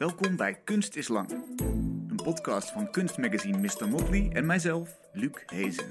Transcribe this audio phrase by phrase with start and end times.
[0.00, 1.30] Welkom bij Kunst is Lang.
[2.08, 3.88] Een podcast van kunstmagazine Mr.
[3.88, 5.90] Motley en mijzelf, Luc Hezen.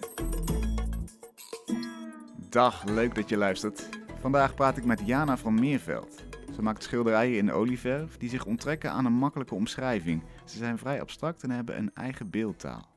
[2.49, 3.89] Dag, leuk dat je luistert.
[4.19, 6.23] Vandaag praat ik met Jana van Meerveld.
[6.55, 10.23] Ze maakt schilderijen in olieverf die zich onttrekken aan een makkelijke omschrijving.
[10.45, 12.89] Ze zijn vrij abstract en hebben een eigen beeldtaal.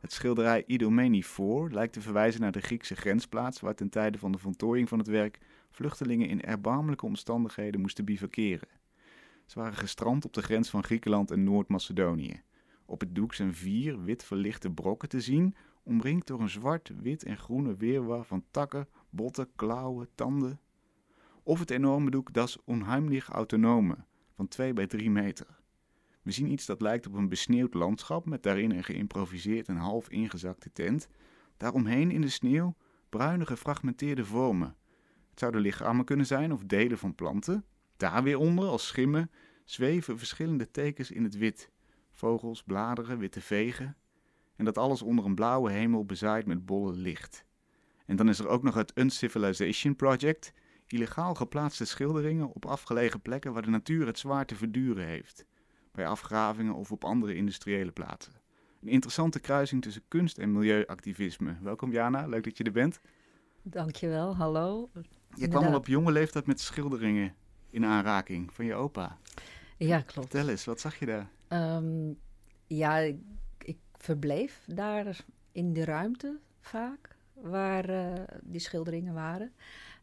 [0.00, 4.32] Het schilderij Idomeni 4 lijkt te verwijzen naar de Griekse grensplaats waar ten tijde van
[4.32, 5.38] de voltooiing van het werk
[5.70, 8.68] vluchtelingen in erbarmelijke omstandigheden moesten bivakeren.
[9.52, 12.42] Ze waren gestrand op de grens van Griekenland en Noord-Macedonië.
[12.86, 17.24] Op het doek zijn vier wit verlichte brokken te zien, omringd door een zwart, wit
[17.24, 20.60] en groene weerwar van takken, botten, klauwen, tanden.
[21.42, 23.96] Of het enorme doek Das Unheimlich Autonome
[24.34, 25.60] van 2 bij 3 meter.
[26.22, 30.08] We zien iets dat lijkt op een besneeuwd landschap met daarin een geïmproviseerd en half
[30.08, 31.08] ingezakte tent.
[31.56, 32.74] Daaromheen in de sneeuw
[33.08, 34.76] bruine gefragmenteerde vormen.
[35.30, 37.64] Het zouden lichamen kunnen zijn of delen van planten.
[38.02, 39.30] Daar weer onder, als schimmen,
[39.64, 41.70] zweven verschillende tekens in het wit.
[42.10, 43.96] Vogels, bladeren, witte vegen.
[44.56, 47.44] En dat alles onder een blauwe hemel bezaaid met bolle licht.
[48.06, 50.52] En dan is er ook nog het Uncivilization Project.
[50.86, 55.44] Illegaal geplaatste schilderingen op afgelegen plekken waar de natuur het zwaar te verduren heeft.
[55.92, 58.32] Bij afgravingen of op andere industriële plaatsen.
[58.80, 61.56] Een interessante kruising tussen kunst en milieuactivisme.
[61.62, 63.00] Welkom Jana, leuk dat je er bent.
[63.62, 64.90] Dankjewel, hallo.
[65.34, 67.34] Je kwam al op jonge leeftijd met schilderingen
[67.72, 69.18] in aanraking van je opa.
[69.76, 70.30] Ja, klopt.
[70.30, 71.28] Vertel eens, wat zag je daar?
[71.76, 72.18] Um,
[72.66, 73.16] ja, ik,
[73.58, 78.12] ik, verbleef daar in de ruimte vaak, waar uh,
[78.42, 79.52] die schilderingen waren.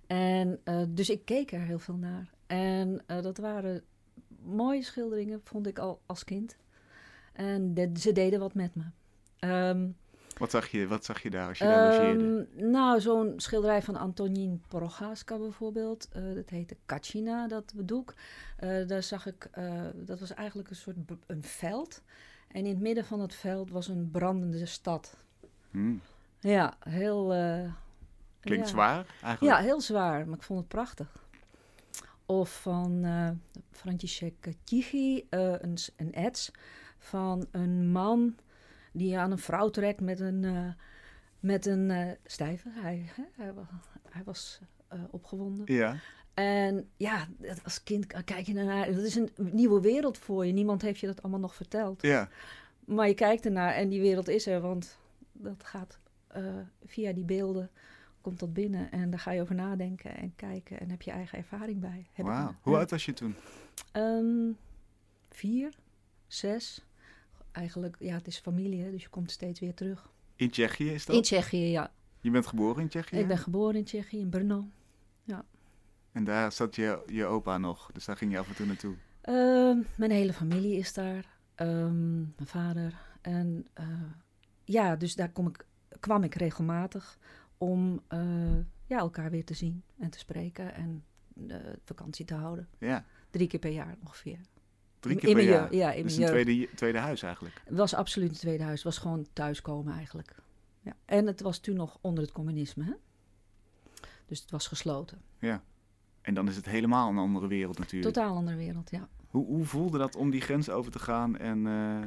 [0.07, 2.29] En uh, dus ik keek er heel veel naar.
[2.47, 3.83] En uh, dat waren
[4.43, 6.57] mooie schilderingen, vond ik al als kind.
[7.33, 8.83] En de, ze deden wat met me.
[9.39, 9.95] Um,
[10.39, 12.23] wat zag je, wat zag je daar als je daar logeerde?
[12.23, 16.09] Um, nou, zo'n schilderij van Antonin Prochaska bijvoorbeeld.
[16.15, 18.13] Uh, dat heette Kachina, dat doek.
[18.63, 22.01] Uh, daar zag ik, uh, dat was eigenlijk een soort een veld.
[22.47, 25.17] En in het midden van het veld was een brandende stad.
[25.71, 26.01] Hmm.
[26.39, 27.27] Ja, heel...
[28.39, 28.71] Klinkt ja.
[28.71, 29.55] zwaar eigenlijk?
[29.55, 31.07] Ja, heel zwaar, maar ik vond het prachtig.
[32.25, 33.29] Of van uh,
[33.71, 36.51] František Tichy, een, een ets
[36.97, 38.35] van een man
[38.91, 40.69] die aan een vrouw trekt met een, uh,
[41.39, 42.69] met een uh, stijve.
[42.71, 43.53] Hij, hè, hij,
[44.09, 44.59] hij was
[44.93, 45.75] uh, opgewonden.
[45.75, 45.95] Ja.
[46.33, 47.27] En ja,
[47.63, 48.93] als kind kijk je ernaar.
[48.93, 50.53] Dat is een nieuwe wereld voor je.
[50.53, 52.01] Niemand heeft je dat allemaal nog verteld.
[52.01, 52.29] Ja.
[52.85, 54.97] Maar je kijkt ernaar en die wereld is er, want
[55.31, 55.99] dat gaat
[56.85, 57.69] via die beelden.
[58.21, 61.37] Komt dat binnen en daar ga je over nadenken en kijken en heb je eigen
[61.37, 62.07] ervaring bij.
[62.15, 62.55] Wauw.
[62.61, 63.35] Hoe oud was je toen?
[63.93, 64.57] Um,
[65.29, 65.73] vier,
[66.27, 66.85] zes
[67.51, 70.09] eigenlijk, ja, het is familie, hè, dus je komt steeds weer terug.
[70.35, 71.15] In Tsjechië is dat?
[71.15, 71.91] In Tsjechië, ja.
[72.19, 73.17] Je bent geboren in Tsjechië?
[73.17, 74.67] Ik ben geboren in Tsjechië, in Brno.
[75.23, 75.45] Ja.
[76.11, 78.95] En daar zat je, je opa nog, dus daar ging je af en toe naartoe?
[79.25, 81.37] Uh, mijn hele familie is daar.
[81.55, 83.01] Um, mijn vader.
[83.21, 83.85] En uh,
[84.63, 85.65] ja, dus daar kom ik,
[85.99, 87.17] kwam ik regelmatig
[87.57, 91.03] om uh, ja, elkaar weer te zien en te spreken en
[91.83, 92.67] vakantie te houden.
[92.77, 93.05] Ja.
[93.29, 94.39] Drie keer per jaar ongeveer.
[94.99, 95.75] Drie keer in per jaar?
[95.75, 97.61] Ja, in dus een tweede, tweede huis eigenlijk?
[97.65, 98.75] Het was absoluut een tweede huis.
[98.75, 100.35] Het was gewoon thuiskomen eigenlijk.
[100.81, 100.93] Ja.
[101.05, 102.93] En het was toen nog onder het communisme, hè?
[104.25, 105.21] Dus het was gesloten.
[105.39, 105.63] Ja.
[106.21, 108.13] En dan is het helemaal een andere wereld natuurlijk.
[108.13, 109.07] Totaal andere wereld, ja.
[109.27, 111.65] Hoe, hoe voelde dat om die grens over te gaan en...
[111.65, 112.01] Uh...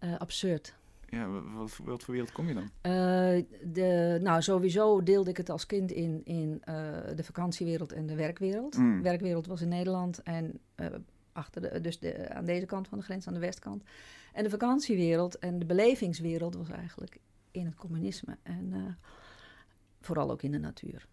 [0.00, 0.74] Uh, absurd.
[1.08, 2.62] Ja, wat, wat, voor wereld kom je dan?
[2.62, 6.62] Uh, de, nou, sowieso deelde ik het als kind in, in
[7.14, 8.76] de vakantiewereld en de werkwereld.
[8.76, 8.96] Mm.
[8.96, 10.60] De werkwereld was in Nederland en
[11.36, 13.82] achter de, dus de, aan deze kant van de grens, aan de westkant.
[14.32, 17.18] En de vakantiewereld en de belevingswereld was eigenlijk
[17.50, 18.36] in het communisme.
[18.42, 18.84] En uh,
[20.00, 21.06] vooral ook in de natuur.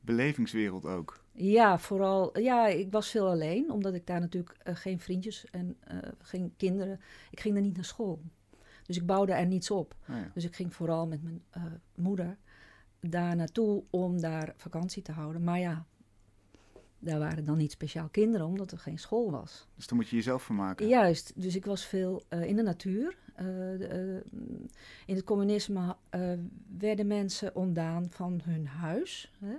[0.00, 1.24] Belevingswereld ook?
[1.32, 2.38] Ja, vooral.
[2.38, 6.54] Ja, ik was veel alleen, omdat ik daar natuurlijk uh, geen vriendjes en uh, geen
[6.56, 7.00] kinderen.
[7.30, 8.20] Ik ging er niet naar school.
[8.86, 9.96] Dus ik bouwde er niets op.
[10.08, 10.30] Oh ja.
[10.34, 11.42] Dus ik ging vooral met mijn
[11.94, 12.36] moeder
[13.00, 15.44] daar naartoe om daar vakantie te houden.
[15.44, 15.86] Maar ja,
[17.00, 19.66] daar waren dan niet speciaal kinderen, omdat er geen school was.
[19.76, 20.88] Dus dan moet je jezelf vermaken?
[20.88, 23.16] Juist, dus ik was veel uh, in de natuur.
[23.30, 24.60] Uh, de, uh,
[25.06, 25.96] in het communisme
[26.78, 29.32] werden mensen ontdaan van hun huis.
[29.38, 29.54] Hè?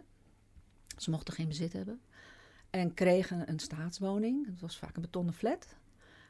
[0.97, 2.01] Ze mochten geen bezit hebben.
[2.69, 4.45] En kregen een staatswoning.
[4.45, 5.75] Het was vaak een betonnen flat.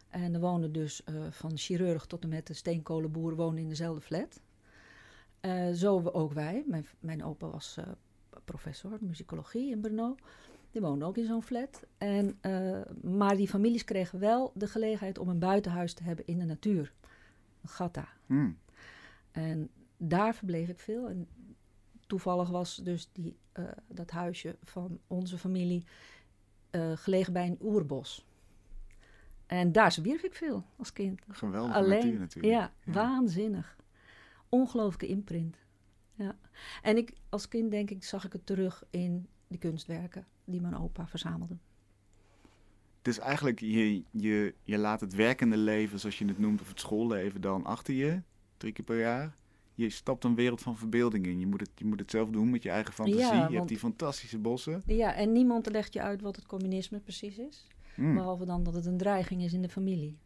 [0.10, 4.42] En er woonden dus van chirurg tot en met de steenkolenboer woonden in dezelfde flat.
[5.78, 6.64] zo ook wij.
[6.68, 7.78] Mijn, mijn opa was
[8.46, 10.16] professor muzikologie in Brno.
[10.72, 11.86] Die woonden ook in zo'n flat.
[11.98, 16.40] En, uh, maar die families kregen wel de gelegenheid om een buitenhuis te hebben in
[16.40, 16.94] de natuur.
[17.62, 18.08] Een gata.
[18.26, 18.58] Hmm.
[19.32, 21.10] En daar verbleef ik veel.
[21.10, 21.28] En
[22.08, 25.86] toevallig was dus die, uh, dat huisje van onze familie
[26.72, 28.26] uh, gelegen bij een oerbos.
[29.46, 31.22] En daar zwierf ik veel als kind.
[31.28, 32.54] Geweldig natuur natuurlijk.
[32.54, 33.78] Ja, waanzinnig.
[34.50, 35.58] Ongelooflijke imprint.
[36.14, 36.36] Ja.
[36.82, 40.78] En ik, als kind denk ik, zag ik het terug in de kunstwerken die mijn
[40.78, 41.58] opa verzamelde.
[43.02, 46.80] Dus eigenlijk, je, je, je laat het werkende leven, zoals je het noemt, of het
[46.80, 48.22] schoolleven dan achter je,
[48.58, 49.34] drie keer per jaar.
[49.76, 51.40] Je stapt een wereld van verbeelding in.
[51.40, 53.20] Je moet het, je moet het zelf doen met je eigen fantasie.
[53.20, 54.82] Ja, je hebt die fantastische bossen.
[54.86, 57.68] Ja, en niemand legt je uit wat het communisme precies is.
[57.96, 58.14] Hmm.
[58.14, 60.18] Behalve dan dat het een dreiging is in de familie.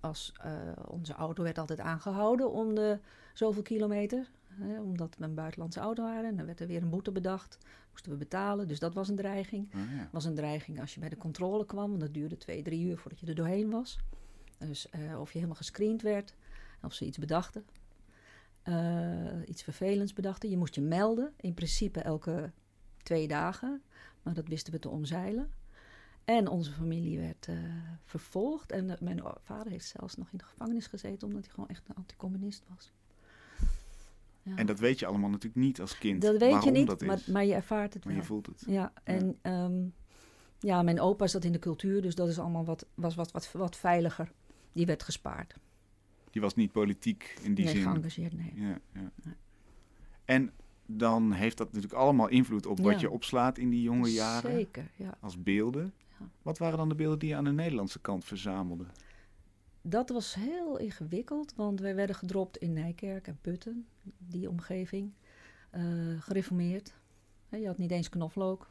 [0.00, 0.52] Als, eh,
[0.86, 2.98] onze auto werd altijd aangehouden om de
[3.32, 4.30] zoveel kilometer.
[4.82, 6.24] Omdat we een buitenlandse auto waren.
[6.24, 7.58] En dan werd er weer een boete bedacht.
[7.92, 8.68] Moesten we betalen.
[8.68, 9.74] Dus dat was een dreiging.
[9.74, 10.08] Oh, ja.
[10.12, 11.88] was een dreiging als je bij de controle kwam.
[11.88, 13.98] Want dat duurde twee, drie uur voordat je er doorheen was.
[14.58, 16.34] Dus eh, of je helemaal gescreend werd.
[16.82, 17.64] Of ze iets bedachten.
[18.62, 20.50] Eh, iets vervelends bedachten.
[20.50, 21.32] Je moest je melden.
[21.36, 22.52] In principe elke
[23.02, 23.82] twee dagen.
[24.22, 25.50] Maar dat wisten we te omzeilen.
[26.24, 27.56] En onze familie werd eh,
[28.04, 28.72] vervolgd.
[28.72, 31.28] En mijn vader heeft zelfs nog in de gevangenis gezeten.
[31.28, 32.92] Omdat hij gewoon echt een anticommunist was.
[34.42, 34.56] Ja.
[34.56, 36.22] En dat weet je allemaal natuurlijk niet als kind.
[36.22, 37.26] Dat weet je niet, dat maar, is.
[37.26, 38.22] maar je ervaart het Maar wel.
[38.22, 38.62] je voelt het.
[38.66, 39.70] Ja, en ja.
[40.58, 43.52] ja, mijn opa zat in de cultuur, dus dat is allemaal wat, was wat, wat,
[43.52, 44.32] wat veiliger.
[44.72, 45.54] Die werd gespaard.
[46.30, 47.82] Die was niet politiek in die nee, zin.
[47.82, 48.52] geëngageerd, nee.
[48.54, 49.10] Ja, ja.
[49.22, 49.34] Nee.
[50.24, 50.52] En
[50.86, 54.50] dan heeft dat natuurlijk allemaal invloed op wat je opslaat in die jonge jaren.
[54.50, 55.14] Zeker, ja.
[55.20, 55.92] Als beelden.
[56.42, 58.84] Wat waren dan de beelden die je aan de Nederlandse kant verzamelde?
[59.82, 63.86] Dat was heel ingewikkeld, want wij werden gedropt in Nijkerk en Putten,
[64.18, 65.12] die omgeving.
[65.70, 65.82] Eh,
[66.18, 66.92] gereformeerd.
[67.48, 68.70] Je had niet eens knoflook.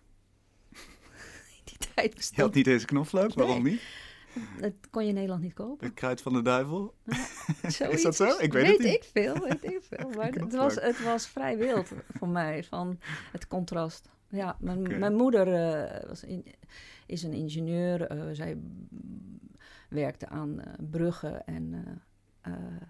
[1.58, 3.82] in die tijd Je bestond had niet deze knoflook, waarom niet?
[4.60, 5.86] Dat kon je in Nederland niet kopen.
[5.86, 6.94] Het kruid van de duivel.
[7.68, 8.04] Zoiets.
[8.04, 8.38] dat zo?
[8.38, 8.94] Ik weet het niet.
[8.94, 10.10] ik veel, weet ik veel.
[10.18, 13.00] Maar het was, het was vrij wild voor mij, van
[13.32, 14.10] het contrast.
[14.30, 16.46] Ja, mijn, moeder eh, was in,
[17.06, 18.08] is een ingenieur.
[18.08, 18.58] eh, zij
[19.92, 21.74] werkte aan eh, bruggen en...
[22.42, 22.82] eh, eh,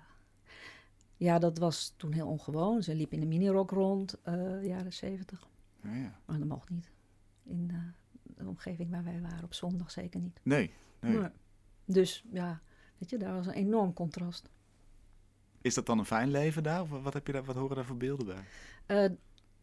[1.18, 2.84] ja, dat was toen heel ongewoon.
[2.84, 5.48] Ze liep in de minirok rond, eh jaren zeventig.
[5.82, 6.20] Ja, ja.
[6.26, 6.92] Maar dat mocht niet.
[7.44, 7.68] In
[8.24, 10.40] de omgeving waar wij waren, op zondag zeker niet.
[10.44, 11.28] Nee, nee.
[11.86, 12.62] Dus ja,
[12.98, 14.50] weet je, daar was een enorm contrast.
[15.62, 16.82] Is dat dan een fijn leven daar?
[16.82, 18.44] Of wat, heb je daar, wat horen daar voor beelden bij?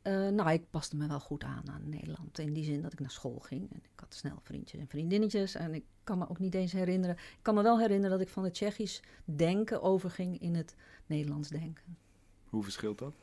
[0.09, 2.39] Eh, nou, ik paste me wel goed aan aan Nederland.
[2.39, 3.71] In die zin dat ik naar school ging.
[3.71, 5.55] En ik had snel vriendjes en vriendinnetjes.
[5.55, 7.17] En ik kan me ook niet eens herinneren.
[7.17, 10.75] Ik kan me wel herinneren dat ik van het Tsjechisch denken overging in het
[11.07, 11.97] Nederlands denken.
[12.45, 13.15] Hoe verschilt dat?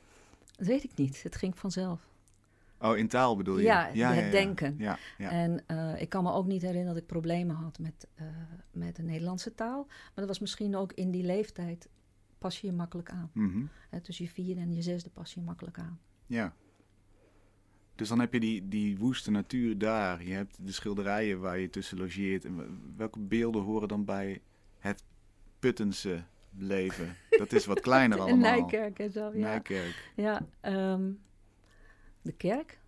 [0.55, 1.23] Dat weet ik niet.
[1.23, 2.07] Het ging vanzelf.
[2.79, 3.63] Oh, in taal bedoel je?
[3.63, 4.75] Ja, het denken.
[4.77, 5.29] Ja, ja.
[5.29, 8.25] En eh, ik kan me ook niet herinneren dat ik problemen had met, eh,
[8.71, 9.85] met de Nederlandse taal.
[9.87, 11.89] Maar dat was misschien ook in die leeftijd
[12.37, 13.31] pas je je makkelijk aan.
[13.89, 15.99] Hè, tussen je vierde en je zesde pas je je makkelijk aan.
[16.25, 16.53] Ja.
[17.95, 20.23] Dus dan heb je die, die woeste natuur daar.
[20.23, 22.45] Je hebt de schilderijen waar je tussen logeert.
[22.45, 24.41] En welke beelden horen dan bij
[24.79, 25.03] het
[25.59, 26.23] Puttense
[26.57, 27.15] leven?
[27.29, 28.37] Dat is wat kleiner allemaal.
[28.37, 29.39] Nijkerk en zo, ja.
[29.39, 30.11] Nijkerk.
[30.15, 31.11] Ja, ehm,
[32.21, 32.79] de kerk.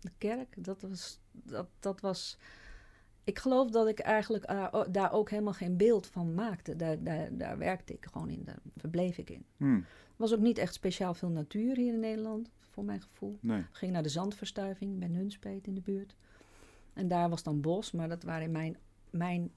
[0.00, 2.38] De kerk, dat was, dat, dat was...
[3.24, 6.76] Ik geloof dat ik eigenlijk eh, daar ook helemaal geen beeld van maakte.
[6.76, 9.44] Daar, daar, daar werkte ik gewoon in, daar verbleef ik in.
[9.56, 9.82] Hm, Er
[10.16, 13.38] was ook niet echt speciaal veel natuur hier in Nederland, voor mijn gevoel.
[13.40, 13.64] nee.
[13.72, 16.14] Ging naar de zandverstuiving bij Nunspeet in de buurt.
[16.92, 18.76] En daar was dan bos, maar dat waren in mijn,
[19.10, 19.50] mijn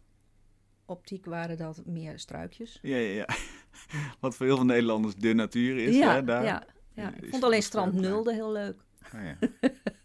[0.85, 2.79] optiek waren dat meer struikjes.
[2.81, 3.27] Ja, ja, ja.
[4.19, 6.43] Wat voor heel veel Nederlanders de natuur is, ja, hè, daar.
[6.43, 7.13] ja, ja.
[7.21, 7.93] Ik vond alleen strand.
[7.93, 8.75] Nulde heel leuk.
[9.15, 9.37] Oh, ja.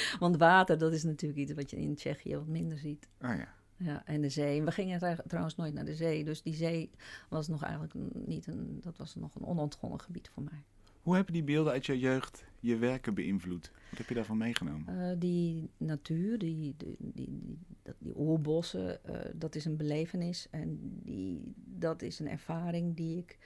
[0.20, 3.08] Want water, dat is natuurlijk iets wat je in Tsjechië wat minder ziet.
[3.20, 3.48] Oh, ja.
[3.76, 4.62] Ja, en de zee.
[4.62, 6.24] We gingen trouwens nooit naar de zee.
[6.24, 6.90] Dus die zee
[7.28, 8.78] was nog eigenlijk niet een...
[8.80, 10.64] Dat was nog een onontgonnen gebied voor mij.
[11.02, 13.72] Hoe hebben die beelden uit je jeugd je werken beïnvloed?
[13.88, 15.10] Wat heb je daarvan meegenomen?
[15.10, 17.58] Eh, die natuur, die, die, die,
[17.98, 20.46] die, oerbossen, eh, dat is een belevenis.
[20.50, 23.38] En die, dat is een ervaring die ik,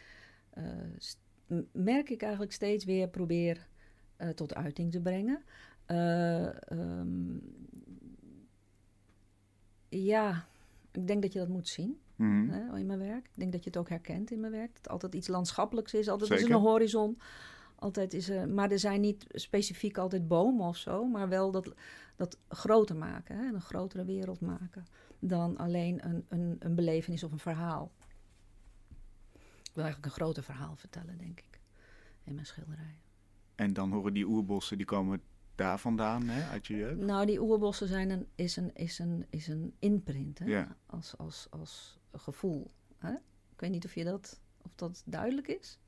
[0.50, 3.66] eh, merk ik eigenlijk steeds weer probeer
[4.34, 5.42] tot uiting te brengen.
[5.86, 7.36] Eh, ehm,
[9.88, 10.46] ja,
[10.92, 12.48] ik denk dat je dat moet zien Mhm.
[12.48, 13.26] hè, in mijn werk.
[13.26, 14.68] Ik denk dat je het ook herkent in mijn werk.
[14.68, 16.08] Dat het altijd iets landschappelijks is.
[16.08, 16.56] Altijd is er Zeker.
[16.56, 17.18] een horizon.
[17.74, 21.06] Altijd is er, maar er zijn niet specifiek altijd bomen of zo.
[21.06, 21.74] Maar wel dat,
[22.16, 23.36] dat groter maken.
[23.36, 24.84] Hè, een grotere wereld maken.
[25.18, 27.92] Dan alleen een, een, een belevenis of een verhaal.
[29.62, 31.60] Ik wil eigenlijk een groter verhaal vertellen, denk ik.
[32.24, 32.98] In mijn schilderijen.
[33.54, 35.20] En dan horen die oerbossen, die komen
[35.56, 37.00] daar vandaan, hè, uit je jeugd?
[37.00, 40.38] Nou, die oerbossen zijn een, is, een, is, een, is een imprint.
[40.38, 40.44] Hè?
[40.44, 40.76] Ja.
[40.86, 42.70] Als, als, als gevoel.
[42.98, 43.12] Hè?
[43.52, 45.78] Ik weet niet of, je dat, of dat duidelijk is.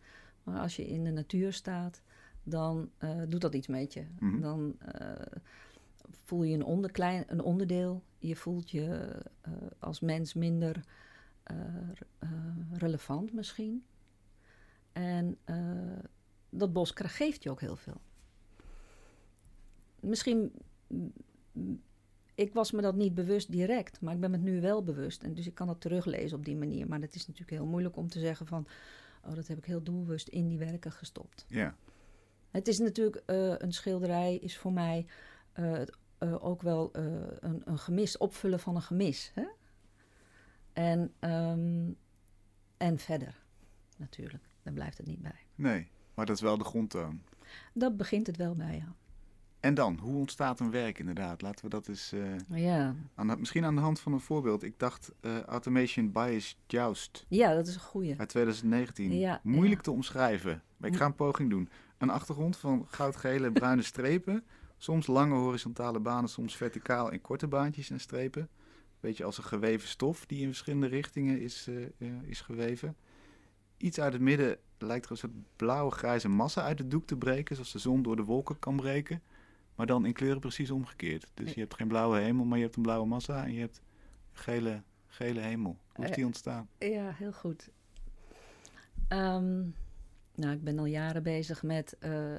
[0.43, 2.03] Maar als je in de natuur staat,
[2.43, 4.07] dan eh, doet dat iets met je.
[4.19, 4.41] Mhm.
[4.41, 5.41] Dan eh,
[6.25, 10.85] voel je een, onder, klein, een onderdeel je voelt je eh, als mens minder
[11.45, 12.27] re-
[12.73, 13.85] relevant misschien.
[14.93, 15.39] En
[16.51, 18.01] dat bos geeft je ook heel veel.
[20.00, 20.52] Misschien,
[22.35, 25.23] ik was me dat niet bewust direct, maar ik ben me het nu wel bewust.
[25.23, 26.88] En dus ik kan dat teruglezen op die manier.
[26.88, 28.67] Maar het is natuurlijk heel moeilijk om te zeggen van,
[29.25, 31.45] oh, dat heb ik heel doelbewust in die werken gestopt.
[31.49, 31.76] Ja.
[32.50, 35.07] Het is natuurlijk, eh, een schilderij is voor mij
[35.52, 35.83] eh,
[36.19, 39.33] eh, ook wel een, een gemis, opvullen van een gemis.
[39.35, 39.47] Hè?
[40.73, 41.90] En, ehm,
[42.76, 43.43] en verder,
[43.97, 44.45] natuurlijk.
[44.62, 45.47] Daar blijft het niet bij.
[45.55, 47.23] Nee, maar dat is wel de grondtoon.
[47.75, 48.95] Dat begint het wel bij, ja.
[49.61, 51.43] En dan, hoe ontstaat een werk inderdaad?
[51.43, 52.12] Laten we dat eens...
[52.12, 54.62] eh, Ja, aan de- misschien aan de hand van een voorbeeld.
[54.62, 58.15] Ik dacht eh, Automation Bias Joust ja dat is een goeie.
[58.19, 59.19] uit 2019.
[59.19, 59.81] Ja, Moeilijk ja.
[59.83, 60.62] te omschrijven.
[60.77, 61.69] Maar ik ga een poging doen.
[61.99, 64.45] Een achtergrond van goudgele en bruine strepen.
[64.77, 68.49] Soms lange horizontale banen, soms verticaal in korte baantjes en strepen.
[69.00, 72.97] Beetje als een geweven stof die in verschillende richtingen is, eh, is geweven.
[73.77, 77.17] Iets uit het midden lijkt er een soort blauwe grijze massa uit het doek te
[77.17, 79.23] breken, zoals de zon door de wolken kan breken.
[79.79, 81.31] Maar dan in kleuren precies omgekeerd.
[81.35, 83.83] Dus je hebt geen blauwe hemel, maar je hebt een blauwe massa en je hebt
[84.33, 85.79] gele, gele hemel.
[85.93, 86.69] Hoe is die ontstaan?
[86.79, 87.71] Ja, heel goed.
[89.09, 89.59] Ehm,
[90.35, 92.39] nou, ik ben al jaren bezig met eh,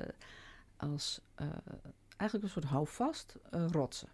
[0.78, 1.48] als eh,
[2.18, 4.10] eigenlijk een soort houvast eh, rotsen.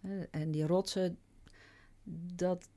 [0.00, 1.18] Eh, en die rotsen,
[2.34, 2.68] dat,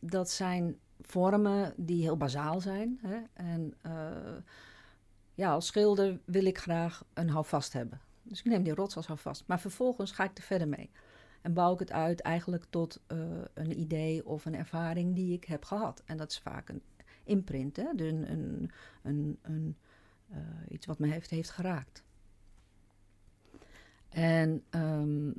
[0.00, 2.98] dat zijn vormen die heel bazaal zijn.
[3.02, 3.18] Hè?
[3.32, 4.42] En eh,
[5.34, 8.00] ja, als schilder wil ik graag een houvast hebben.
[8.28, 9.44] Dus ik neem die rots als houvast.
[9.46, 10.90] Maar vervolgens ga ik er verder mee.
[11.42, 13.18] En bouw ik het uit eigenlijk tot eh,
[13.54, 16.02] een idee of een ervaring die ik heb gehad.
[16.04, 16.82] En dat is vaak een
[17.24, 17.86] imprint, hè?
[17.94, 18.70] Dus een, een,
[19.02, 19.76] een, een,
[20.28, 22.04] eh, iets wat me heeft, heeft geraakt.
[24.08, 25.30] En ehm,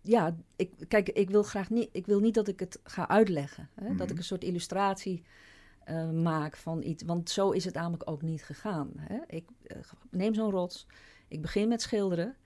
[0.00, 3.68] ja, ik, kijk, ik wil graag niet, ik wil niet dat ik het ga uitleggen.
[3.74, 3.86] Hè?
[3.86, 4.10] Dat Mhm.
[4.10, 5.22] ik een soort illustratie
[5.84, 7.02] eh, maak van iets.
[7.02, 8.90] Want zo is het namelijk ook niet gegaan.
[8.96, 9.18] Hè?
[9.26, 9.76] Ik eh,
[10.10, 10.86] neem zo'n rots,
[11.28, 12.36] ik begin met schilderen.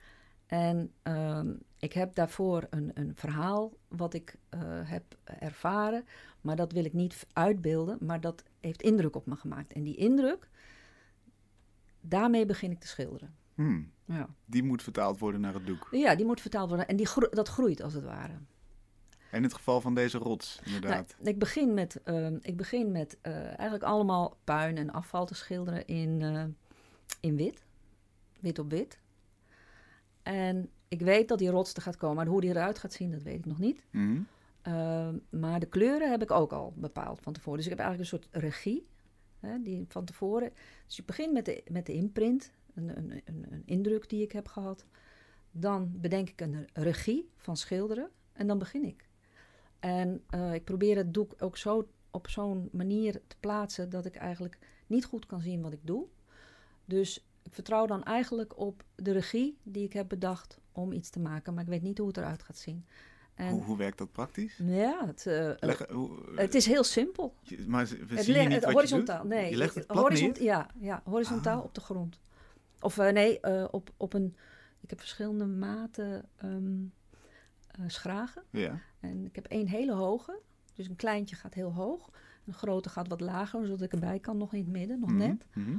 [0.47, 6.05] En ehm, ik heb daarvoor een, een verhaal wat ik eh, heb ervaren.
[6.41, 9.73] Maar dat wil ik niet uitbeelden, maar dat heeft indruk op me gemaakt.
[9.73, 10.49] En die indruk,
[12.01, 13.35] daarmee begin ik te schilderen.
[13.55, 15.89] Hmm, Ja, die moet vertaald worden naar het doek.
[15.91, 16.89] ja die moet vertaald worden.
[16.89, 18.39] En die gro- dat groeit als het ware.
[19.35, 21.15] En in het geval van deze rots, inderdaad.
[21.19, 25.35] Nou, ik begin met, ehm, ik begin met eh, eigenlijk allemaal puin en afval te
[25.35, 26.45] schilderen in, eh,
[27.21, 27.65] in wit.
[28.41, 28.99] Wit op wit.
[30.23, 32.17] En ik weet dat die rots er gaat komen.
[32.17, 33.85] Maar hoe die eruit gaat zien, dat weet ik nog niet.
[33.91, 34.21] Mhm.
[34.63, 37.57] Ehm, maar de kleuren heb ik ook al bepaald van tevoren.
[37.57, 38.87] Dus ik heb eigenlijk een soort regie
[39.41, 40.53] hè, die van tevoren.
[40.87, 44.33] Dus ik begin met de, met de imprint, een, een, een, een indruk die ik
[44.33, 44.85] heb gehad.
[45.51, 49.13] Dan bedenk ik een regie van schilderen en dan begin ik.
[49.85, 54.17] En eh, ik probeer het doek ook zo op zo'n manier te plaatsen dat ik
[54.17, 56.07] eigenlijk niet goed kan zien wat ik doe.
[56.85, 61.21] Dus ik vertrouw dan eigenlijk op de regie die ik heb bedacht om iets te
[61.21, 62.87] maken, maar ik weet niet hoe het eruit gaat zien.
[63.35, 64.61] En Hoe, hoe werkt dat praktisch?
[64.65, 67.35] ja, het, eh, Leg, hoe, het is heel simpel.
[67.43, 69.23] je- maar we Het zien niet wat horizontaal.
[69.23, 69.39] je doet?
[69.39, 70.45] Nee, je legt het plat horizont- neer?
[70.45, 71.65] Ja, ja, horizontaal Ah.
[71.65, 72.21] op de grond.
[72.81, 74.37] Of eh, nee, eh, op, op een.
[74.81, 76.49] Ik heb verschillende maten eh,
[77.87, 78.43] schragen.
[78.51, 78.81] Ja.
[79.11, 80.39] En ik heb één hele hoge.
[80.75, 82.11] Dus een kleintje gaat heel hoog.
[82.47, 85.19] Een grote gaat wat lager, zodat ik erbij kan, nog in het midden, nog Mhm,
[85.19, 85.47] net.
[85.55, 85.77] mhm.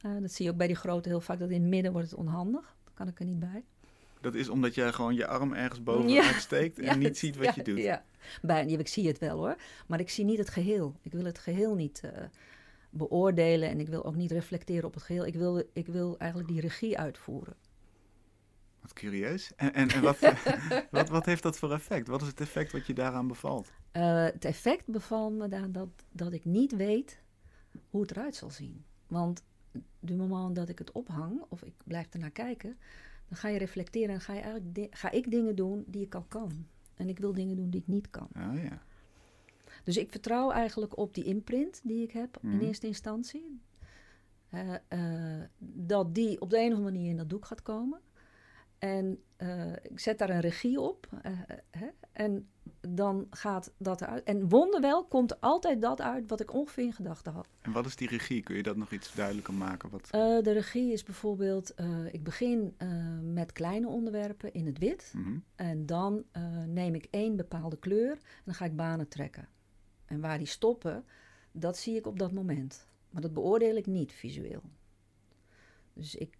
[0.00, 2.10] Eh, dat zie je ook bij die grote heel vaak, dat in het midden wordt
[2.10, 2.76] het onhandig.
[2.84, 3.64] Dan kan ik er niet bij.
[4.20, 6.26] Dat is omdat je gewoon je arm ergens boven Ja.
[6.26, 7.78] uitsteekt en Ja, niet ziet wat ja, je doet.
[7.78, 8.04] Ja,
[8.42, 9.56] bij, ik zie het wel hoor.
[9.86, 10.94] Maar ik zie niet het geheel.
[11.02, 12.22] Ik wil het geheel niet eh,
[12.90, 15.26] beoordelen en ik wil ook niet reflecteren op het geheel.
[15.26, 17.54] Ik wil, ik wil eigenlijk die regie uitvoeren.
[18.80, 19.52] Wat curieus.
[19.56, 20.18] En, en, en wat,
[20.90, 22.08] wat, wat heeft dat voor effect?
[22.08, 23.72] Wat is het effect wat je daaraan bevalt?
[23.92, 27.22] Eh, het effect bevalt me dan dat, dat ik niet weet
[27.90, 28.84] hoe het eruit zal zien.
[29.06, 29.42] Want
[30.00, 32.78] du moment dat ik het ophang of ik blijf ernaar kijken,
[33.28, 36.24] dan ga je reflecteren en ga, je eigenlijk ga ik dingen doen die ik al
[36.28, 36.66] kan.
[36.94, 38.28] En ik wil dingen doen die ik niet kan.
[38.36, 38.82] Oh ja.
[39.84, 42.54] Dus ik vertrouw eigenlijk op die imprint die ik heb Mhm.
[42.54, 43.60] in eerste instantie.
[44.48, 48.00] Eh, eh, dat die op de een of andere manier in dat doek gaat komen.
[48.80, 51.08] En eh, ik zet daar een regie op.
[51.22, 51.32] eh,
[51.70, 52.48] hè, en
[52.80, 54.24] dan gaat dat eruit.
[54.24, 57.48] En wonderwel komt altijd dat uit wat ik ongeveer in gedachten had.
[57.62, 58.42] En wat is die regie?
[58.42, 59.90] Kun je dat nog iets duidelijker maken?
[59.90, 60.08] Wat...
[60.10, 61.74] Eh, de regie is bijvoorbeeld,
[62.10, 62.76] ik begin
[63.22, 65.12] met kleine onderwerpen in het wit.
[65.16, 65.38] Mhm.
[65.54, 66.24] En dan
[66.66, 69.48] neem ik één bepaalde kleur en dan ga ik banen trekken.
[70.04, 71.04] En waar die stoppen,
[71.52, 72.88] dat zie ik op dat moment.
[73.10, 74.62] Maar dat beoordeel ik niet visueel.
[75.92, 76.38] Dus ik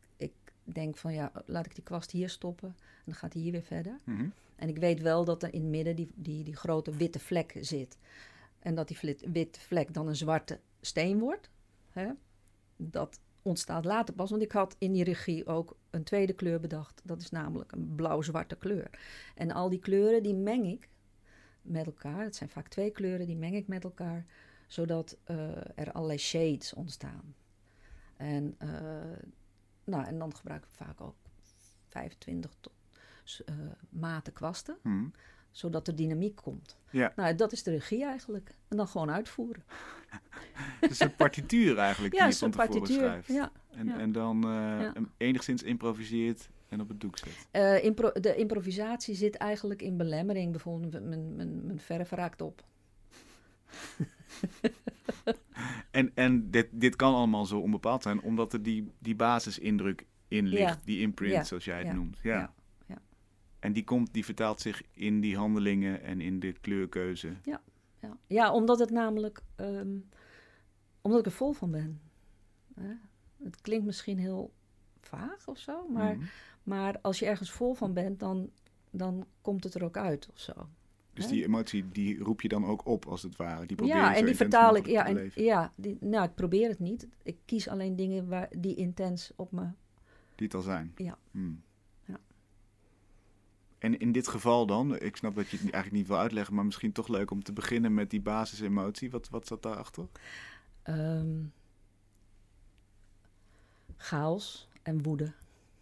[0.75, 2.69] denk van ja, laat ik die kwast hier stoppen.
[2.79, 3.97] En dan gaat hij hier weer verder.
[4.05, 4.29] Mhm.
[4.57, 7.57] En ik weet wel dat er in het midden die, die, die grote witte vlek
[7.61, 7.99] zit.
[8.59, 11.51] En dat die witte vlek dan een zwarte steen wordt.
[11.91, 12.11] Hè?
[12.77, 14.31] Dat ontstaat later pas.
[14.31, 17.01] Want ik had in die regie ook een tweede kleur bedacht.
[17.05, 18.91] Dat is namelijk een blauw-zwarte kleur.
[19.35, 20.89] En al die kleuren die meng ik
[21.63, 22.25] met elkaar.
[22.25, 24.25] Het zijn vaak twee kleuren, die meng ik met elkaar.
[24.67, 27.35] Zodat eh, er allerlei shades ontstaan.
[28.17, 28.69] En, eh,
[29.85, 31.15] nou, en dan gebruik ik vaak ook
[31.89, 32.73] 25 tot,
[33.45, 33.55] eh,
[33.89, 35.05] maten kwasten Mhm.
[35.51, 36.77] zodat er dynamiek komt.
[36.91, 37.13] Ja.
[37.17, 38.55] Nou, dat is de regie eigenlijk.
[38.69, 39.65] En dan gewoon uitvoeren.
[40.81, 42.99] Het is een partituur eigenlijk die je van tevoren partituur.
[43.07, 43.29] schrijft.
[43.29, 43.53] Ja.
[43.71, 43.99] En, ja.
[43.99, 44.93] en dan eh, Ja.
[45.17, 47.47] enigszins improviseert en op het doek zet.
[47.51, 50.51] Eh, impro- de improvisatie zit eigenlijk in belemmering.
[50.51, 52.65] Bijvoorbeeld, mijn, mijn, mijn verf raakt op.
[55.91, 60.47] En, en dit, dit kan allemaal zo onbepaald zijn, omdat er die, die basisindruk in
[60.47, 60.81] ligt, Ja.
[60.85, 61.45] die imprint, Ja.
[61.45, 61.93] zoals jij het Ja.
[61.93, 62.19] noemt.
[62.23, 62.39] Ja.
[62.39, 62.53] Ja.
[62.87, 62.99] Ja.
[63.59, 67.33] En die, komt, die vertaalt zich in die handelingen en in de kleurkeuze.
[67.43, 67.61] Ja,
[68.27, 69.43] ja omdat het namelijk...
[69.57, 69.97] ehm,
[71.01, 72.01] omdat ik er vol van ben.
[72.75, 72.93] Hè?
[73.45, 74.53] Het klinkt misschien heel
[75.01, 76.25] vaag of zo, maar, Mhm.
[76.63, 78.51] maar als je ergens vol van bent, dan,
[78.91, 80.53] dan komt het er ook uit of zo.
[81.13, 83.67] Dus die emotie, die roep je dan ook op, als het ware.
[83.67, 84.87] Die probeer ja, en die vertaal ik.
[84.87, 87.09] Ja, en, ja die, nou, ik probeer het niet.
[87.23, 89.69] Ik kies alleen dingen waar, die intens op me.
[90.35, 90.93] Die het al zijn.
[90.97, 91.19] Ja.
[91.31, 91.63] Hmm.
[92.05, 92.19] Ja.
[93.79, 96.65] En in dit geval dan, ik snap dat je het eigenlijk niet wil uitleggen, maar
[96.65, 99.11] misschien toch leuk om te beginnen met die basisemotie.
[99.11, 100.09] Wat, wat zat daarachter?
[100.83, 101.45] ehm,
[103.97, 105.33] chaos en woede.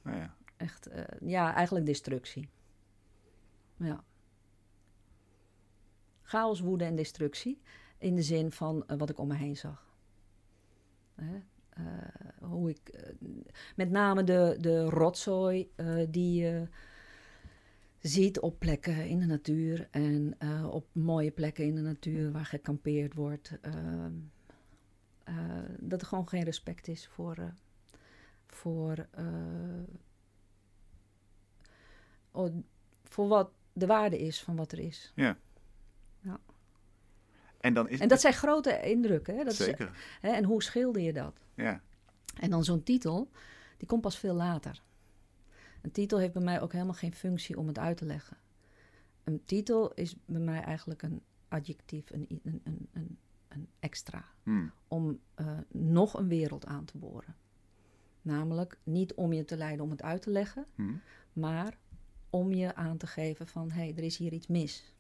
[0.03, 2.49] Nou ja, Echt, eh, ja, eigenlijk destructie.
[3.77, 4.05] Ja.
[6.29, 7.61] Chaos, woede en destructie.
[7.99, 9.87] In de zin van eh, wat ik om me heen zag.
[11.15, 11.43] Hè?
[11.69, 11.85] Eh,
[12.41, 13.13] hoe ik, eh,
[13.77, 15.71] met name de, de rotzooi
[16.09, 16.69] die je
[17.99, 19.89] ziet op plekken in de natuur.
[19.91, 20.37] En
[20.71, 23.59] op mooie plekken in de natuur waar gekampeerd wordt.
[25.79, 27.55] dat er gewoon geen respect is voor,
[28.47, 29.07] voor
[32.31, 32.55] oh,
[33.05, 35.13] voor wat de waarde is van wat er is.
[37.61, 39.37] En dan is En dat zijn grote indrukken.
[39.37, 39.45] Hè?
[39.45, 40.19] Dat is, zeker.
[40.21, 40.29] hè?
[40.31, 41.41] En hoe schilder je dat?
[41.55, 41.81] Ja.
[42.41, 43.31] En dan zo'n titel,
[43.77, 44.83] die komt pas veel later.
[45.83, 48.37] Een titel heeft bij mij ook helemaal geen functie om het uit te leggen.
[49.25, 54.25] Een titel is bij mij eigenlijk een adjectief, een, een, een, een, een extra.
[54.43, 54.73] Hmm.
[54.89, 57.37] Om eh, nog een wereld aan te boren.
[58.23, 61.01] Namelijk niet om je te leiden om het uit te leggen, Hmm.
[61.33, 61.79] maar
[62.31, 64.95] om je aan te geven van hé, hey, er is hier iets mis.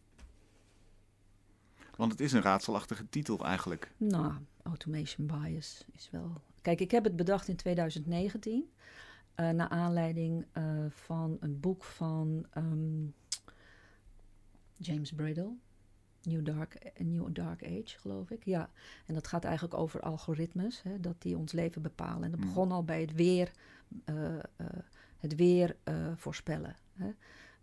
[1.98, 3.92] Want het is een raadselachtige titel eigenlijk.
[3.96, 4.32] Nou,
[4.62, 6.32] automation bias is wel.
[6.62, 8.70] Kijk, ik heb het bedacht in 2019.
[9.34, 13.04] eh naar aanleiding eh, van een boek van ehm,
[14.76, 15.50] James Bridle.
[16.22, 18.44] New Dark, New Dark Age, geloof ik.
[18.44, 18.70] Ja,
[19.06, 22.22] en dat gaat eigenlijk over algoritmes, hè, dat die ons leven bepalen.
[22.24, 22.48] En dat Mhm.
[22.48, 23.50] begon al bij het weer,
[24.04, 24.14] eh,
[25.18, 25.76] het weer
[26.16, 26.76] voorspellen.
[26.92, 27.10] Hè.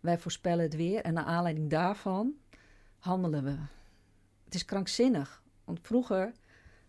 [0.00, 2.32] Wij voorspellen het weer en naar aanleiding daarvan
[2.98, 3.56] handelen we.
[4.46, 5.42] Het is krankzinnig.
[5.64, 6.32] Want vroeger,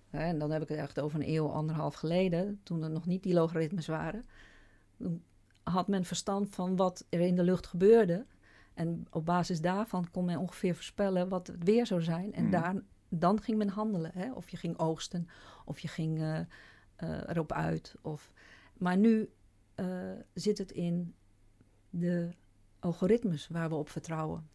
[0.10, 3.06] hè, en dan heb ik het echt over een eeuw, anderhalf geleden, toen er nog
[3.06, 4.26] niet die logaritmes waren,
[5.64, 8.26] had men verstand van wat er in de lucht gebeurde.
[8.74, 12.34] En op basis daarvan kon men ongeveer voorspellen wat het weer zou zijn.
[12.34, 12.52] En Mhm.
[12.52, 12.76] daar,
[13.10, 14.12] dan ging men handelen.
[14.14, 14.32] Hè?
[14.34, 15.28] Of je ging oogsten,
[15.66, 16.40] of je ging eh,
[16.96, 17.96] eh, erop uit.
[18.02, 18.32] Of...
[18.74, 19.30] Maar nu
[19.76, 21.16] eh, zit het in
[21.90, 22.30] de
[22.80, 24.50] algoritmes waar we op vertrouwen.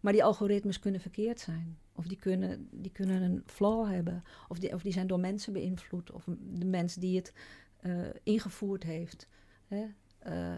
[0.00, 1.78] Maar die algoritmes kunnen verkeerd zijn.
[1.92, 4.24] Of die kunnen, die kunnen een flaw hebben.
[4.48, 6.10] Of die, of die zijn door mensen beïnvloed.
[6.10, 7.32] Of de mens die het
[7.76, 9.28] eh, ingevoerd heeft,
[9.66, 9.86] hè,
[10.18, 10.54] eh,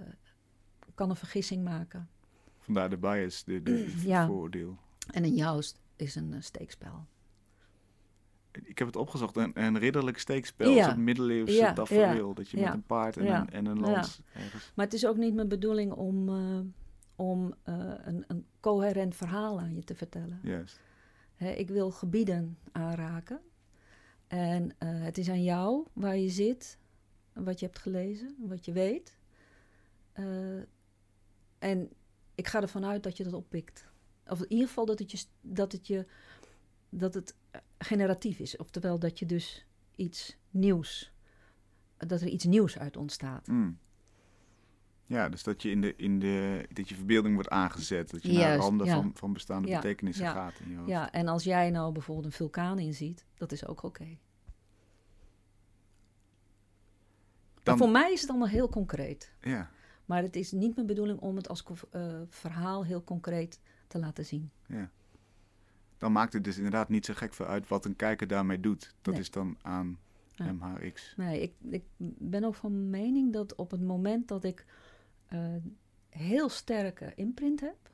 [0.95, 2.09] kan een vergissing maken.
[2.59, 4.27] Vandaar de bias, de, de Ja.
[4.27, 4.79] vooroordeel.
[5.11, 7.07] En een joust is een eh, steekspel.
[8.63, 9.37] Ik heb het opgezocht.
[9.37, 10.71] Een, een ridderlijk steekspel.
[10.71, 10.81] Ja.
[10.81, 12.35] Is het middeleeuwse Ja, tafereel.
[12.35, 13.91] Dat je ja, met een paard en, ja, een, en een ja.
[13.91, 14.73] lans ergens...
[14.75, 16.61] Maar het is ook niet mijn bedoeling om, eh,
[17.23, 20.41] om eh, een, een coherent verhaal aan je te vertellen.
[21.37, 23.41] Ik wil gebieden aanraken.
[24.27, 26.79] En eh, het is aan jou waar je zit,
[27.33, 29.19] wat je hebt gelezen, wat je weet.
[30.13, 30.59] Eh,
[31.59, 31.91] en
[32.35, 33.85] ik ga ervan uit dat je dat oppikt.
[34.27, 36.07] Of in ieder geval dat het je, dat het je
[36.89, 37.35] dat het
[37.79, 38.57] generatief is.
[38.57, 41.13] Oftewel dat je dus iets nieuws,
[41.97, 43.47] dat er iets nieuws uit ontstaat.
[43.47, 43.79] Mm.
[45.13, 48.11] Ja, dus dat je in de, in de dat je verbeelding wordt aangezet.
[48.11, 48.95] Dat je naar Juist, randen ja.
[48.95, 50.89] van, van bestaande Ja, betekenissen ja, gaat in je hoofd.
[50.89, 54.07] Ja, en als jij nou bijvoorbeeld een vulkaan inziet, dat is ook oké.
[57.63, 59.33] Dan, Voor mij is het allemaal heel concreet.
[59.41, 59.71] ja,
[60.05, 64.25] Maar het is niet mijn bedoeling om het als eh, verhaal heel concreet te laten
[64.27, 64.51] zien.
[64.67, 64.91] ja.
[65.99, 68.95] Dan maakt het dus inderdaad niet zo gek veel uit wat een kijker daarmee doet.
[69.03, 69.23] Dat Nee.
[69.23, 69.99] is dan aan.
[70.37, 71.15] MHX.
[71.17, 71.83] Nee, ik, ik
[72.19, 74.65] ben ook van mening dat op het moment dat ik
[75.33, 75.57] eh,
[76.09, 77.91] heel sterke imprint heb,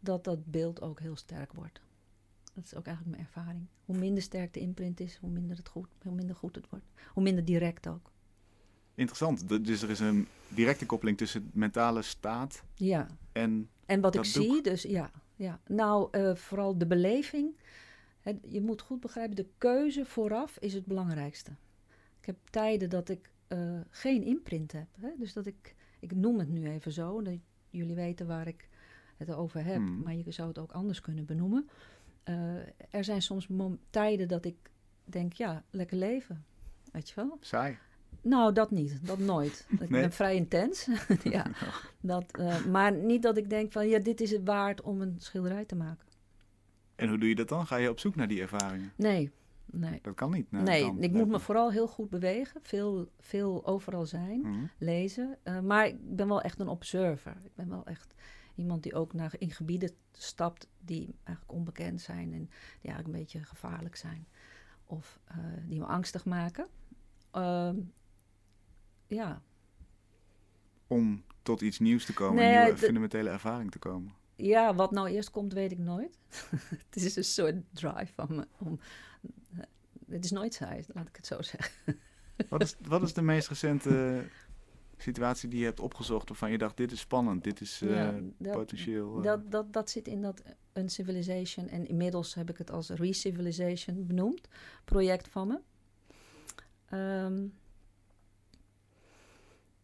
[0.00, 1.80] dat dat beeld ook heel sterk wordt.
[2.54, 3.66] Dat is ook eigenlijk mijn ervaring.
[3.84, 6.84] Hoe minder sterk de imprint is, hoe minder, het goed, hoe minder goed het wordt.
[7.08, 8.12] Hoe minder direct ook.
[8.94, 9.64] Interessant.
[9.64, 13.68] Dus er is een directe koppeling tussen mentale staat Ja, en...
[13.86, 14.32] en wat ik doek.
[14.32, 15.10] zie, dus ja.
[15.36, 15.60] ja.
[15.66, 17.56] Nou, eh, vooral de beleving.
[18.48, 21.50] Je moet goed begrijpen, de keuze vooraf is het belangrijkste.
[22.20, 24.86] Ik heb tijden dat ik eh, geen imprint heb.
[25.00, 25.08] Hè?
[25.18, 27.38] Dus dat ik, ik noem het nu even zo, dat
[27.70, 28.68] jullie weten waar ik
[29.16, 29.76] het over heb.
[29.76, 30.02] Hmm.
[30.02, 31.68] Maar je zou het ook anders kunnen benoemen.
[32.22, 32.56] Eh,
[32.90, 33.48] er zijn soms
[33.90, 34.56] tijden dat ik
[35.04, 36.44] denk, ja, lekker leven.
[36.92, 37.36] Weet je wel?
[37.40, 37.78] Saai.
[38.22, 39.06] Nou, dat niet.
[39.06, 39.66] Dat nooit.
[39.80, 40.00] Ik Nee?
[40.00, 40.88] ben vrij intens.
[41.22, 41.46] ja.
[42.00, 45.14] dat, eh, maar niet dat ik denk van, ja, dit is het waard om een
[45.18, 46.08] schilderij te maken.
[46.96, 47.66] En hoe doe je dat dan?
[47.66, 48.92] Ga je op zoek naar die ervaringen?
[48.96, 49.30] Nee,
[49.66, 49.98] nee.
[50.02, 50.50] Dat kan niet.
[50.50, 52.60] Nou, nee, ik moet me vooral heel goed bewegen.
[52.62, 54.64] Veel, veel overal zijn, Mhm.
[54.78, 55.38] lezen.
[55.42, 57.36] Eh, maar ik ben wel echt een observer.
[57.44, 58.14] Ik ben wel echt
[58.54, 62.32] iemand die ook naar, in gebieden stapt die eigenlijk onbekend zijn.
[62.32, 62.48] En die
[62.90, 64.26] eigenlijk een beetje gevaarlijk zijn.
[64.86, 66.66] Of eh, die me angstig maken.
[67.30, 67.76] Ehm,
[69.06, 69.42] ja,
[70.86, 74.12] Om tot iets nieuws te komen, Nee, een nieuwe de- fundamentele ervaring te komen.
[74.36, 76.18] Ja, wat nou eerst komt, weet ik nooit.
[76.90, 78.46] het is een soort drive van me.
[78.58, 78.78] Om, eh,
[80.08, 81.98] het is nooit saai, laat ik het zo zeggen.
[82.48, 84.24] Wat is, wat is de meest recente
[84.96, 88.20] situatie die je hebt opgezocht waarvan je dacht, dit is spannend, dit is eh, Ja,
[88.38, 89.16] dat, potentieel...
[89.16, 91.68] eh, dat, dat, dat zit in dat Uncivilization.
[91.68, 94.48] En inmiddels heb ik het als Recivilization benoemd.
[94.84, 95.60] Project van me.
[96.88, 97.46] Ehm,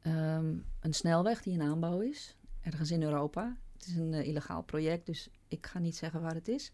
[0.00, 2.36] ehm, een snelweg die in aanbouw is.
[2.60, 3.56] Ergens in Europa.
[3.72, 6.72] Het is een eh, illegaal project, dus ik ga niet zeggen waar het is.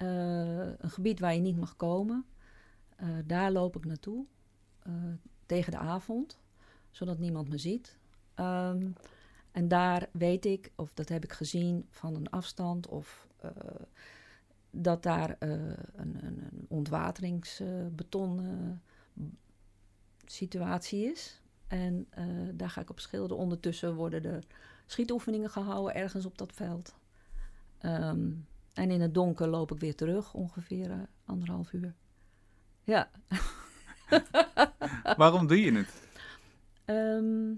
[0.00, 2.24] Eh, een gebied waar je niet mag komen.
[2.96, 4.24] Eh, daar loop ik naartoe.
[4.80, 4.92] eh,
[5.46, 6.38] tegen de avond.
[6.90, 7.98] Zodat niemand me ziet.
[8.34, 8.90] Ehm,
[9.52, 13.28] en daar weet ik, of dat heb ik gezien van een afstand, of
[14.70, 15.76] dat daar een,
[16.68, 18.40] ontwateringsbeton
[20.24, 21.42] situatie is.
[21.66, 22.08] En
[22.54, 23.36] daar ga ik op schilderen.
[23.36, 24.44] Ondertussen worden er
[24.86, 26.94] schietoefeningen gehouden ergens op dat veld.
[27.78, 28.30] Ehm,
[28.80, 31.94] en in het donker loop ik weer terug, ongeveer eh, anderhalf uur.
[32.84, 33.10] Ja.
[35.16, 36.08] Waarom doe je het?
[36.84, 37.54] Ehm,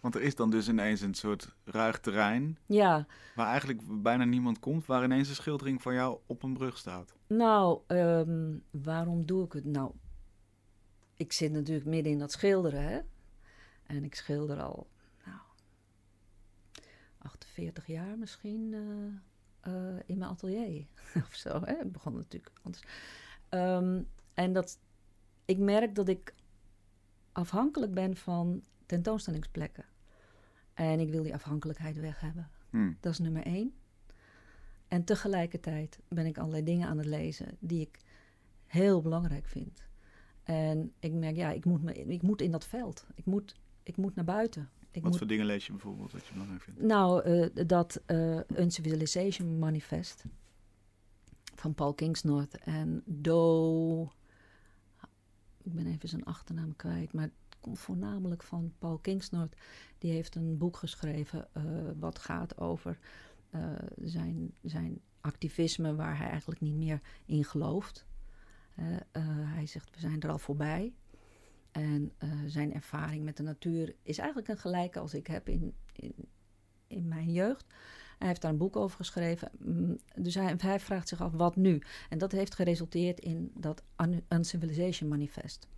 [0.00, 4.58] Want er is dan dus ineens een soort ruig terrein ja, waar eigenlijk bijna niemand
[4.58, 7.14] komt, waar ineens een schildering van jou op een brug staat.
[7.26, 9.64] Nou, ehm, waarom doe ik het?
[9.64, 9.92] Nou,
[11.16, 13.00] ik zit natuurlijk midden in dat schilderen, hè.
[13.82, 14.88] En ik schilder al,
[15.24, 15.38] nou,
[17.18, 19.34] 48 jaar misschien eh,
[19.66, 20.86] eh, in mijn atelier
[21.28, 21.74] of zo, hè.
[21.74, 22.84] Ik begon natuurlijk anders.
[23.48, 24.02] Ehm,
[24.34, 24.78] en dat,
[25.44, 26.34] ik merk dat ik
[27.32, 29.84] afhankelijk ben van tentoonstellingsplekken.
[30.74, 32.50] En ik wil die afhankelijkheid weg hebben.
[32.70, 32.92] Hm.
[33.00, 33.74] Dat is nummer één.
[34.88, 37.98] En tegelijkertijd ben ik allerlei dingen aan het lezen die ik
[38.66, 39.84] heel belangrijk vind.
[40.42, 43.06] En ik merk, ja, ik moet, me, ik moet in dat veld.
[43.14, 44.70] Ik moet, ik moet naar buiten.
[44.96, 46.80] Ik Wat moet, voor dingen lees je bijvoorbeeld wat je belangrijk vindt?
[46.80, 50.24] nou, eh, dat eh Uncivilization Manifest
[51.54, 54.02] van Paul Kingsnorth en Do.
[55.62, 59.56] Ik ben even zijn achternaam kwijt, maar het komt voornamelijk van Paul Kingsnorth.
[59.98, 61.62] Die heeft een boek geschreven eh,
[61.98, 62.98] wat gaat over
[64.02, 68.06] zijn, zijn activisme waar hij eigenlijk niet meer in gelooft.
[69.54, 70.92] Hij zegt, we zijn er al voorbij.
[71.76, 75.74] En eh, zijn ervaring met de natuur is eigenlijk een gelijke als ik heb in,
[75.92, 76.14] in,
[76.86, 77.64] in mijn jeugd.
[78.18, 79.50] Hij heeft daar een boek over geschreven.
[79.58, 81.82] Mm, Dus hij, hij vraagt zich af, wat nu?
[82.08, 85.68] En dat heeft geresulteerd in dat Un- Uncivilization Manifest.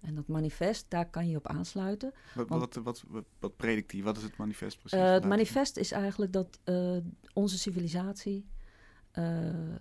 [0.00, 2.12] En dat manifest, daar kan je op aansluiten.
[2.34, 4.02] Wat, Want- wat, wat, wat, wat predikt hij?
[4.02, 4.98] Wat is het manifest precies?
[4.98, 6.96] Eh, het manifest is eigenlijk dat eh,
[7.32, 8.46] onze civilisatie,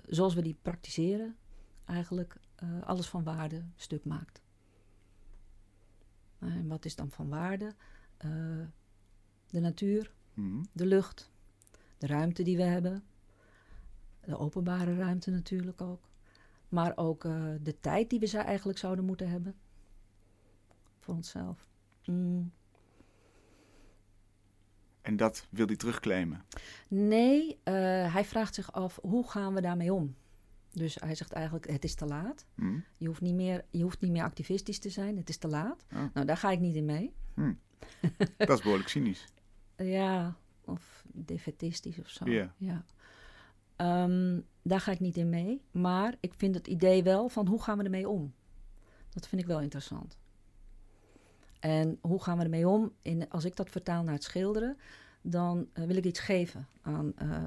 [0.06, 1.36] zoals we die praktiseren,
[1.86, 2.36] eigenlijk
[2.84, 4.41] alles van waarde stuk maakt.
[6.42, 7.74] En wat is dan van waarde?
[8.18, 8.30] Eh,
[9.50, 10.64] de natuur, Mhm.
[10.72, 11.32] de lucht,
[11.98, 13.04] de ruimte die we hebben,
[14.26, 16.10] de openbare ruimte natuurlijk ook,
[16.70, 19.56] maar ook eh, de tijd die we zou- eigenlijk zouden moeten hebben
[21.00, 21.68] voor onszelf.
[22.06, 22.52] Mm.
[25.02, 26.46] En dat wil hij terugclaimen.
[26.88, 27.74] Nee, eh,
[28.14, 30.16] hij vraagt zich af hoe gaan we daarmee om?
[30.72, 32.46] Dus hij zegt eigenlijk, het is te laat.
[32.56, 32.80] Hm?
[32.98, 35.86] Je hoeft niet meer, je hoeft niet meer activistisch te zijn, het is te laat.
[35.94, 36.04] Oh.
[36.14, 37.14] Nou, daar ga ik niet in mee.
[38.38, 39.28] Dat is behoorlijk cynisch.
[39.76, 42.30] Ja, of defetistisch of zo.
[42.30, 42.54] Ja.
[42.58, 42.86] ja.
[43.76, 45.62] Ehm, daar ga ik niet in mee.
[45.72, 48.34] Maar ik vind het idee wel van hoe gaan we ermee om?
[49.10, 50.18] Dat vind ik wel interessant.
[51.60, 52.92] En hoe gaan we ermee om?
[53.02, 54.78] In, als ik dat vertaal naar het schilderen,
[55.22, 57.44] dan eh, wil ik iets geven aan eh, eh,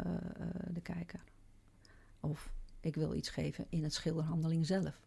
[0.71, 1.21] de kijker.
[2.21, 2.53] Of
[2.85, 5.01] ik wil iets geven in het schilderhandeling zelf.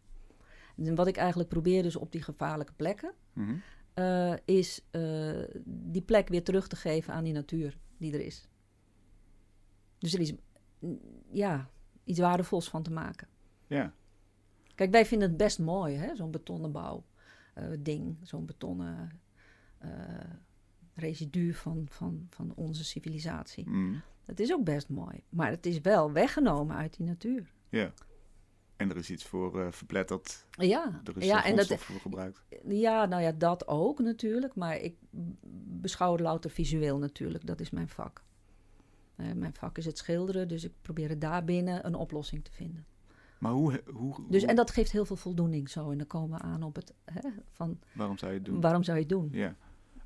[0.76, 3.54] En wat ik eigenlijk probeer dus op die gevaarlijke plekken, Mhm.
[3.94, 8.48] eh, is eh, die plek weer terug te geven aan die natuur die er is.
[9.98, 10.32] Dus er is
[10.78, 10.98] mm,
[11.30, 11.70] ja,
[12.04, 13.28] iets waardevols van te maken.
[13.66, 13.92] Ja.
[14.74, 16.16] Kijk, wij vinden het best mooi, hè?
[16.16, 17.04] zo'n betonnen bouw
[17.54, 19.20] eh, ding, zo'n betonnen
[20.94, 23.64] residu van, van, van onze civilisatie.
[23.64, 23.94] Hm.
[24.24, 27.52] Het is ook best mooi, maar het is wel weggenomen uit die natuur.
[27.68, 27.92] Ja.
[28.76, 30.46] En er is iets voor eh, verpletterd.
[30.50, 32.42] Ja, Er is ja, ja, en dat, voor gebruikt.
[32.68, 34.54] ja, nou ja, dat ook natuurlijk.
[34.54, 34.96] Maar ik
[35.80, 37.46] beschouw het louter visueel natuurlijk.
[37.46, 38.22] Dat is mijn vak.
[39.16, 42.86] Eh, mijn vak is het schilderen, dus ik probeer er daarbinnen een oplossing te vinden.
[43.38, 45.90] Maar hoe, hoe, Dus, en dat geeft heel veel voldoening zo.
[45.90, 48.60] En dan komen we aan op het, hè, van waarom zou je het doen?
[48.60, 49.28] waarom zou je het doen?
[49.32, 49.56] Ja.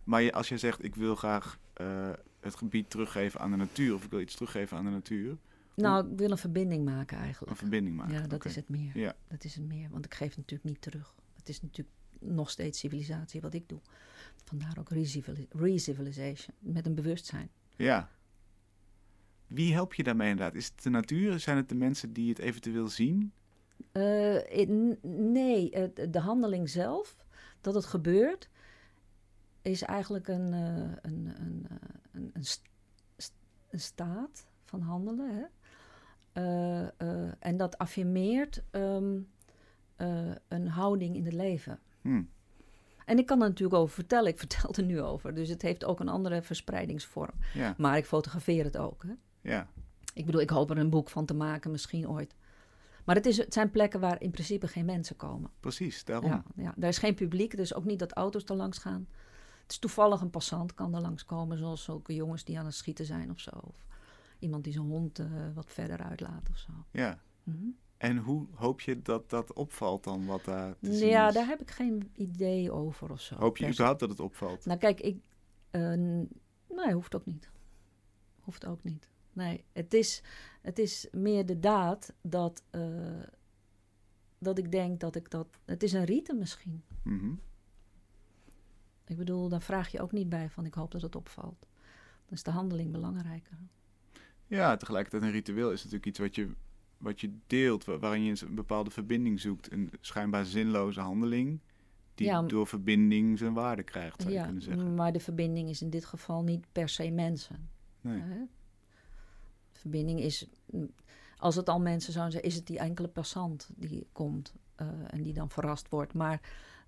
[0.05, 4.05] Maar als je zegt, ik wil graag eh, het gebied teruggeven aan de natuur, of
[4.05, 5.37] ik wil iets teruggeven aan de natuur,
[5.75, 7.57] Nou, ik wil een verbinding maken een eigenlijk.
[7.57, 8.15] verbinding maken.
[8.15, 8.99] Ja, dat is het meer.
[8.99, 9.15] Ja.
[9.29, 11.15] Dat is het meer, want ik geef het natuurlijk niet terug.
[11.37, 13.81] Het is natuurlijk nog steeds civilisatie wat ik doe.
[14.45, 17.51] Vandaar ook recivili- re-civilization, met een bewustzijn.
[17.77, 18.09] Ja.
[19.47, 20.55] Wie help je daarmee inderdaad?
[20.55, 21.41] Is het de natuur?
[21.41, 23.33] Zijn het de mensen die het eventueel zien?
[23.93, 24.99] Eh, in-
[25.33, 25.71] nee,
[26.11, 27.17] de handeling zelf,
[27.61, 28.49] dat het gebeurt,
[29.63, 31.77] is eigenlijk een, eh, een, een, eh,
[32.13, 32.45] een, een,
[33.71, 35.35] een staat van handelen.
[35.37, 35.45] Hè?
[36.33, 39.19] Eh, eh, en dat affirmeert ehm,
[39.97, 41.79] eh, een houding in het leven.
[42.01, 42.23] Hm.
[43.05, 45.35] En ik kan er natuurlijk over vertellen, ik vertel er nu over.
[45.35, 47.35] Dus het heeft ook een andere verspreidingsvorm.
[47.55, 49.03] Ja, Maar ik fotografeer het ook.
[49.03, 49.13] Hè?
[49.51, 49.69] ja.
[50.15, 52.35] Ik bedoel, ik hoop er een boek van te maken, misschien ooit.
[53.05, 55.51] Maar het, is, het zijn plekken waar in principe geen mensen komen.
[55.61, 56.05] precies.
[56.05, 56.31] Daarom.
[56.31, 59.09] Ja, ja, daar is geen publiek, dus ook niet dat auto's er langs gaan.
[59.63, 62.75] Het is toevallig een passant kan er langs komen, zoals zulke jongens die aan het
[62.75, 63.51] schieten zijn of zo.
[63.51, 63.85] Of
[64.43, 66.73] iemand die zijn hond eh, wat verder uitlaat of zo.
[66.91, 67.19] Ja.
[67.43, 67.67] Mhm.
[67.97, 71.35] En hoe hoop je dat dat opvalt dan, wat daar te zien Ja, is?
[71.35, 73.35] daar heb ik geen idee over of zo.
[73.37, 73.71] Hoop je se.
[73.71, 74.65] überhaupt dat het opvalt?
[74.65, 75.21] Nou, kijk, ik.
[75.71, 75.81] eh,
[76.69, 77.51] nee, hoeft ook niet.
[78.41, 79.09] Hoeft ook niet.
[79.33, 80.23] Nee, het is,
[80.63, 83.23] het is meer de daad dat, eh,
[84.39, 85.47] dat ik denk dat ik dat.
[85.65, 86.83] Het is een rite misschien.
[87.03, 87.33] Mhm.
[89.07, 91.67] Ik bedoel, dan vraag je ook niet bij van ik hoop dat het opvalt.
[92.25, 93.59] Dan is de handeling belangrijker.
[94.57, 96.51] Ja, tegelijkertijd een ritueel is natuurlijk iets wat je,
[96.99, 99.73] wat je deelt, wa- waarin je een bepaalde verbinding zoekt.
[99.73, 101.61] Een schijnbaar zinloze handeling,
[102.15, 104.95] die Ja, door verbinding zijn waarde krijgt, zou je kunnen zeggen.
[104.95, 107.69] maar de verbinding is in dit geval niet per se mensen.
[108.01, 108.21] Nee.
[108.21, 108.41] Hè?
[109.73, 110.47] Verbinding is,
[111.37, 115.23] als het al mensen zouden zijn, is het die enkele passant die komt eh, en
[115.23, 116.15] die dan verrast wordt.
[116.15, 116.41] Maar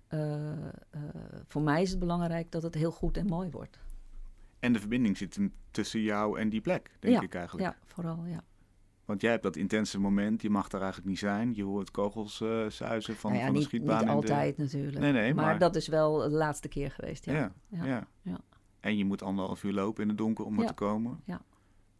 [0.07, 0.69] eh, eh,
[1.45, 3.79] voor mij is het belangrijk dat het heel goed en mooi wordt.
[4.65, 5.39] En de verbinding zit
[5.71, 7.67] tussen jou en die plek, denk Ja, ik eigenlijk.
[7.67, 8.43] Ja, vooral, ja.
[9.05, 11.55] Want jij hebt dat intense moment, je mag daar eigenlijk niet zijn.
[11.55, 13.97] Je hoort kogels eh zuizen van, nou ja, van de niet, schietbaan.
[13.97, 14.99] niet de- altijd natuurlijk.
[14.99, 17.53] Nee, nee, maar, maar- dat is wel de laatste keer geweest, ja.
[17.67, 18.39] Ja, ja.
[18.79, 21.21] En je moet anderhalf uur lopen in het donker om er te komen.
[21.25, 21.41] ja.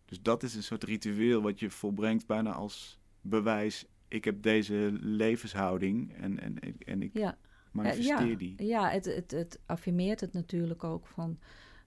[0.05, 3.85] Dus dat is een soort ritueel wat je volbrengt bijna als bewijs.
[4.07, 7.37] Ik heb deze levenshouding en, en, en ik ja.
[7.71, 8.63] manifesteer ja, die.
[8.65, 11.39] Ja, het, het, het affirmeert het natuurlijk ook van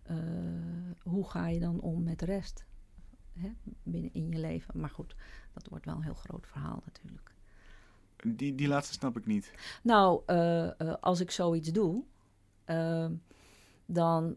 [0.09, 0.16] eh,
[1.03, 2.66] hoe ga je dan om met de rest
[3.33, 3.51] hè,
[3.83, 4.81] binnen in je leven.
[4.81, 5.16] Maar goed,
[5.53, 7.35] dat wordt wel een heel groot verhaal natuurlijk.
[8.37, 9.53] Die, die laatste snap ik niet.
[9.83, 12.05] Nou, eh, eh, als ik zoiets doe,
[12.64, 13.14] ehm,
[13.87, 14.37] dan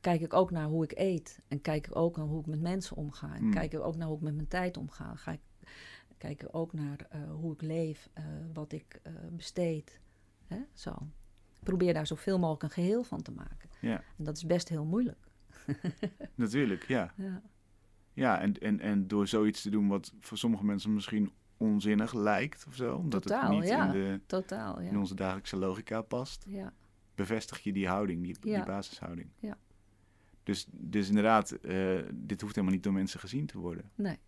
[0.00, 1.42] kijk ik ook naar hoe ik eet.
[1.48, 3.34] En kijk ik ook naar hoe ik met mensen omga.
[3.34, 3.50] En Hmm.
[3.50, 5.14] kijk ik ook naar hoe ik met mijn tijd omga.
[5.14, 5.40] Ga ik,
[6.18, 8.08] kijk ik ook naar hoe ik leef,
[8.52, 10.00] wat ik besteed.
[10.46, 10.58] Hè?
[10.72, 10.94] Zo.
[11.64, 13.68] Probeer daar zoveel mogelijk een geheel van te maken.
[13.80, 15.28] Ja, En dat is best heel moeilijk.
[16.34, 17.12] natuurlijk, ja.
[17.16, 17.42] Ja,
[18.12, 22.64] Ja, en, en, en door zoiets te doen wat voor sommige mensen misschien onzinnig lijkt
[22.68, 22.96] of zo.
[22.96, 23.86] Omdat Totaal, het niet ja.
[23.86, 24.78] in, de, totaal.
[24.78, 24.98] in Ja.
[24.98, 26.44] onze dagelijkse logica past.
[26.48, 26.72] Ja.
[27.14, 29.28] Bevestig je die houding, die, basishouding.
[29.38, 29.58] Ja.
[30.42, 33.90] Dus, dus inderdaad, eh, dit hoeft helemaal niet door mensen gezien te worden.
[33.94, 34.18] Nee.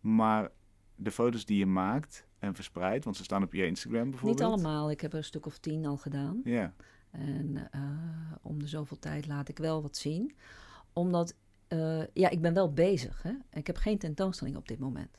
[0.00, 0.50] Maar
[0.96, 4.38] de foto's die je maakt en verspreidt, want ze staan op je Instagram bijvoorbeeld.
[4.38, 4.90] Niet allemaal.
[4.90, 6.40] Ik heb er een stuk of tien al gedaan.
[6.44, 6.72] Ja,
[7.10, 7.80] En eh,
[8.42, 10.34] om de zoveel tijd laat ik wel wat zien.
[10.92, 11.34] Omdat,
[11.68, 13.22] eh, ja, ik ben wel bezig.
[13.22, 13.32] Hè?
[13.52, 15.18] Ik heb geen tentoonstelling op dit moment.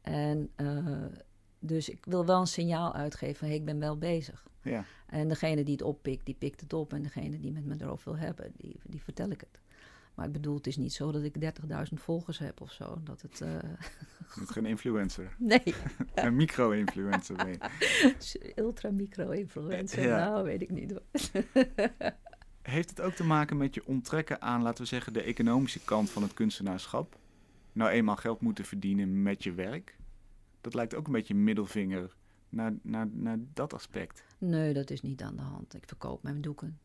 [0.00, 1.04] En uh,
[1.58, 4.46] dus ik wil wel een signaal uitgeven van hey, ik ben wel bezig.
[4.62, 4.84] Ja.
[5.06, 6.92] En degene die het oppikt, die pikt het op.
[6.92, 9.61] En degene die met me erover wil hebben, die, die vertel ik het.
[10.14, 11.48] Maar ik bedoel, het is niet zo dat ik 30.000
[11.94, 13.00] volgers heb of zo.
[13.04, 13.48] Dat het, uh...
[13.48, 15.36] Je bent geen influencer.
[15.38, 15.62] Nee.
[16.14, 17.58] een micro-influencer ben.
[18.64, 20.28] Ultra-micro-influencer, ja.
[20.28, 21.00] nou weet ik niet.
[22.62, 26.10] Heeft het ook te maken met je onttrekken aan, laten we zeggen, de economische kant
[26.10, 27.18] van het kunstenaarschap?
[27.72, 29.96] Nou eenmaal geld moeten verdienen met je werk?
[30.60, 32.14] Dat lijkt ook een beetje middelvinger
[32.48, 34.24] naar, naar, naar dat aspect.
[34.38, 35.74] Nee, dat is niet aan de hand.
[35.74, 36.78] Ik verkoop mijn doeken.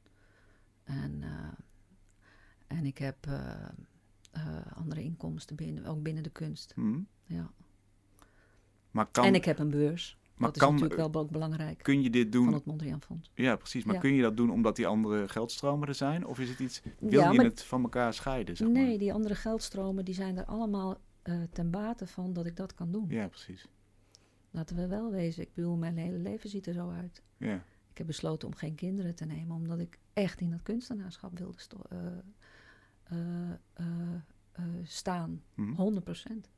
[0.84, 1.30] En, uh,
[2.68, 3.34] en ik heb uh,
[4.38, 6.72] uh, andere inkomsten binnen, ook binnen de kunst.
[6.76, 7.08] Hmm.
[7.26, 7.52] Ja.
[8.92, 10.18] Maar kan, en ik heb een beurs.
[10.36, 11.84] Maar dat kan, is natuurlijk wel ook belangrijk.
[11.84, 12.44] Kun je dit doen?
[12.46, 13.32] Van het Mondriaan Fonds.
[13.34, 13.84] Ja, precies.
[13.84, 14.02] Maar Ja.
[14.02, 16.26] kun je dat doen omdat die andere geldstromen er zijn?
[16.26, 18.58] Of is het iets, wil Ja, je maar- het van elkaar scheiden?
[18.58, 18.82] Zeg maar?
[18.84, 22.74] Nee, die andere geldstromen die zijn er allemaal eh, ten bate van dat ik dat
[22.74, 23.06] kan doen.
[23.10, 23.68] Ja, precies.
[24.52, 25.44] Laten we wel wezen.
[25.44, 27.24] Ik bedoel, mijn hele leven ziet er zo uit.
[27.38, 27.64] Ja.
[27.92, 31.58] Ik heb besloten om geen kinderen te nemen, omdat ik echt in dat kunstenaarschap wilde
[31.90, 32.24] eh, eh, eh, eh,
[34.84, 35.44] staan.
[35.56, 35.74] Hm.
[35.74, 36.50] 100%.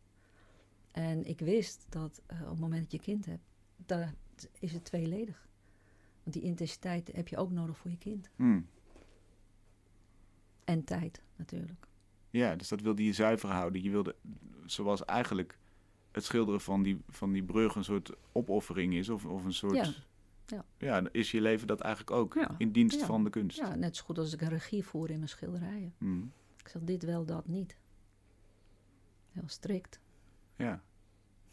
[0.92, 3.44] En ik wist dat eh, op het moment dat je kind hebt,
[3.76, 4.16] dan
[4.60, 5.48] is het tweeledig.
[6.24, 8.30] Want die intensiteit heb je ook nodig voor je kind.
[8.36, 8.62] Hm.
[10.64, 11.88] En tijd natuurlijk.
[12.30, 13.84] Ja, dus dat wilde je zuiver houden.
[13.84, 14.16] Je wilde,
[14.66, 15.58] zoals eigenlijk
[16.12, 19.76] het schilderen van die, van die brug een soort opoffering is, of, of een soort...
[19.76, 19.94] Ja.
[20.50, 20.66] Ja.
[20.78, 22.56] Ja, is je leven dat eigenlijk ook, Ja.
[22.58, 23.06] in dienst Ja.
[23.06, 23.58] van de kunst.
[23.58, 25.94] Ja, net zo goed als ik een regie voer in mijn schilderijen.
[25.98, 26.22] Hm.
[26.58, 27.78] Ik zeg dit wel, dat niet.
[29.32, 30.00] Heel strikt.
[30.56, 30.82] Ja.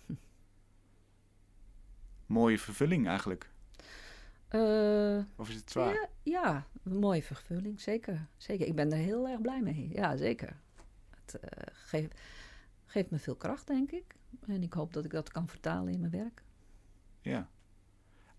[2.27, 3.51] Mooie vervulling eigenlijk.
[4.49, 5.93] Eh, Of is het zwaar?
[5.95, 8.27] ja, ja, een mooie vervulling, zeker.
[8.37, 8.67] zeker.
[8.67, 9.89] Ik ben er heel erg blij mee.
[9.93, 10.57] Ja, zeker.
[11.25, 12.21] Het eh, geeft,
[12.87, 14.15] geeft me veel kracht, denk ik.
[14.47, 16.43] En ik hoop dat ik dat kan vertalen in mijn werk.
[17.21, 17.49] Ja.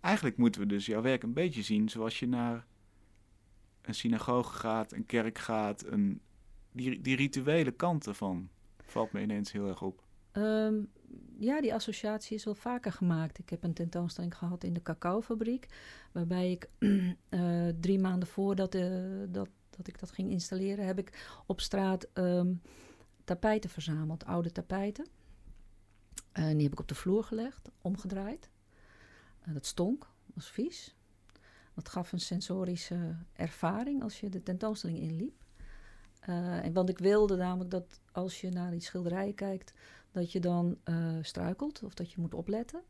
[0.02, 2.66] Eigenlijk moeten we dus jouw werk een beetje zien zoals je naar
[3.82, 6.22] een synagoge gaat, een kerk gaat, een,
[6.72, 8.50] die, die rituele kant ervan
[8.84, 10.04] valt me ineens heel erg op.
[10.32, 10.76] Ehm,
[11.40, 13.40] ja, die associatie is wel vaker gemaakt.
[13.40, 15.68] Ik heb een tentoonstelling gehad in de cacaofabriek,
[16.12, 16.70] waarbij ik
[17.30, 18.92] eh, drie maanden voordat eh,
[19.30, 22.54] dat, dat ik dat ging installeren, heb ik op straat ehm,
[23.24, 25.08] tapijten verzameld, oude tapijten.
[26.32, 28.50] En die heb ik op de vloer gelegd, omgedraaid.
[29.48, 30.96] En dat stonk, was vies.
[31.74, 35.44] Dat gaf een sensorische ervaring als je de tentoonstelling inliep.
[36.20, 39.74] Eh, en want ik wilde namelijk dat als je naar die schilderijen kijkt,
[40.12, 42.82] dat je dan eh, struikelt of dat je moet opletten.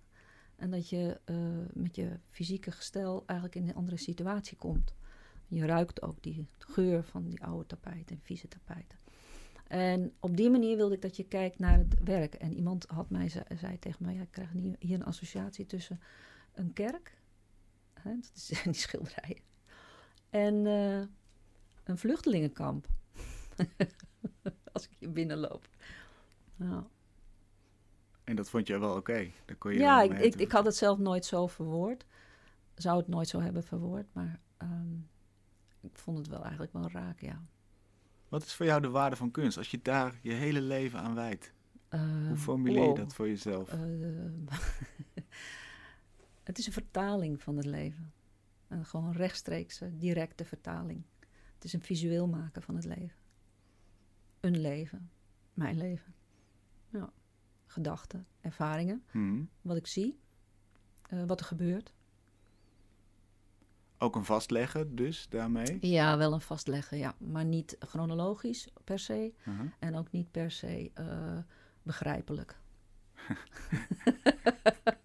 [0.55, 1.35] En dat je eh,
[1.73, 4.93] met je fysieke gestel eigenlijk in een andere situatie komt.
[5.47, 8.97] Je ruikt ook die geur van die oude tapijten en vieze tapijten.
[9.67, 12.33] En op die manier wilde ik dat je kijkt naar het werk.
[12.33, 15.99] En iemand had mij, ze- zei tegen mij, ja, ik krijg hier een associatie tussen
[16.57, 17.17] een kerk,
[17.93, 19.41] hè, dat is die schilderijen,
[20.29, 21.07] en eh,
[21.83, 22.87] een vluchtelingenkamp.
[24.73, 25.69] Als ik hier binnenloop.
[26.55, 26.83] Nou.
[28.23, 29.31] En dat vond je wel oké.
[29.45, 32.05] Daar kon je Ja, ik, ik, had het zelf nooit zo verwoord.
[32.75, 34.95] Zou het nooit zo hebben verwoord, maar ehm,
[35.81, 37.41] ik vond het wel eigenlijk wel raak, ja.
[38.29, 39.57] Wat is voor jou de waarde van kunst?
[39.57, 41.53] Als je daar je hele leven aan wijdt,
[41.89, 42.95] Ehm, hoe formuleer je wow.
[42.95, 43.69] dat voor jezelf?
[43.69, 44.45] Ehm,
[46.47, 48.13] het is een vertaling van het leven.
[48.67, 51.03] Een gewoon rechtstreekse, directe vertaling.
[51.53, 53.17] Het is een visueel maken van het leven.
[54.39, 55.09] Een leven.
[55.53, 56.13] Mijn leven.
[56.89, 57.09] Ja.
[57.65, 59.43] Gedachten, ervaringen, Hm.
[59.61, 60.19] wat ik zie,
[61.09, 61.93] eh, wat er gebeurt.
[63.97, 65.77] Ook een vastleggen dus daarmee?
[65.81, 67.15] Ja, wel een vastleggen, ja.
[67.17, 69.33] Maar niet chronologisch per se.
[69.39, 69.71] Uh-huh.
[69.79, 71.37] En ook niet per se eh,
[71.83, 72.59] begrijpelijk.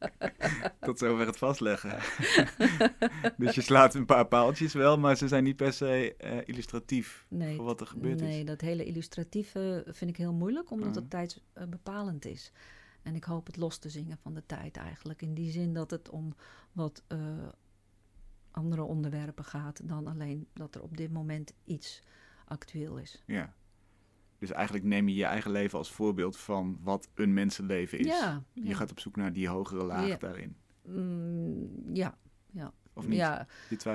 [0.80, 1.98] Tot zover het vastleggen.
[3.36, 7.26] dus je slaat een paar paaltjes wel, maar ze zijn niet per se eh, illustratief
[7.28, 8.46] Nee, voor wat er gebeurd nee is.
[8.46, 12.52] dat hele illustratieve vind ik heel moeilijk, omdat het tijdsbepalend is.
[13.02, 15.22] En ik hoop het los te zingen van de tijd eigenlijk.
[15.22, 16.34] In die zin dat het om
[16.72, 17.18] wat eh,
[18.50, 22.02] andere onderwerpen gaat dan alleen dat er op dit moment iets
[22.44, 23.22] actueel is.
[23.26, 23.54] Ja.
[24.42, 28.06] Dus eigenlijk neem je je eigen leven als voorbeeld van wat een mensenleven is.
[28.06, 28.74] Ja, Je ja.
[28.74, 30.16] gaat op zoek naar die hogere laag Ja.
[30.16, 30.56] daarin.
[30.84, 32.16] Mm, ja,
[32.92, 33.16] Of niet?
[33.18, 33.46] ja,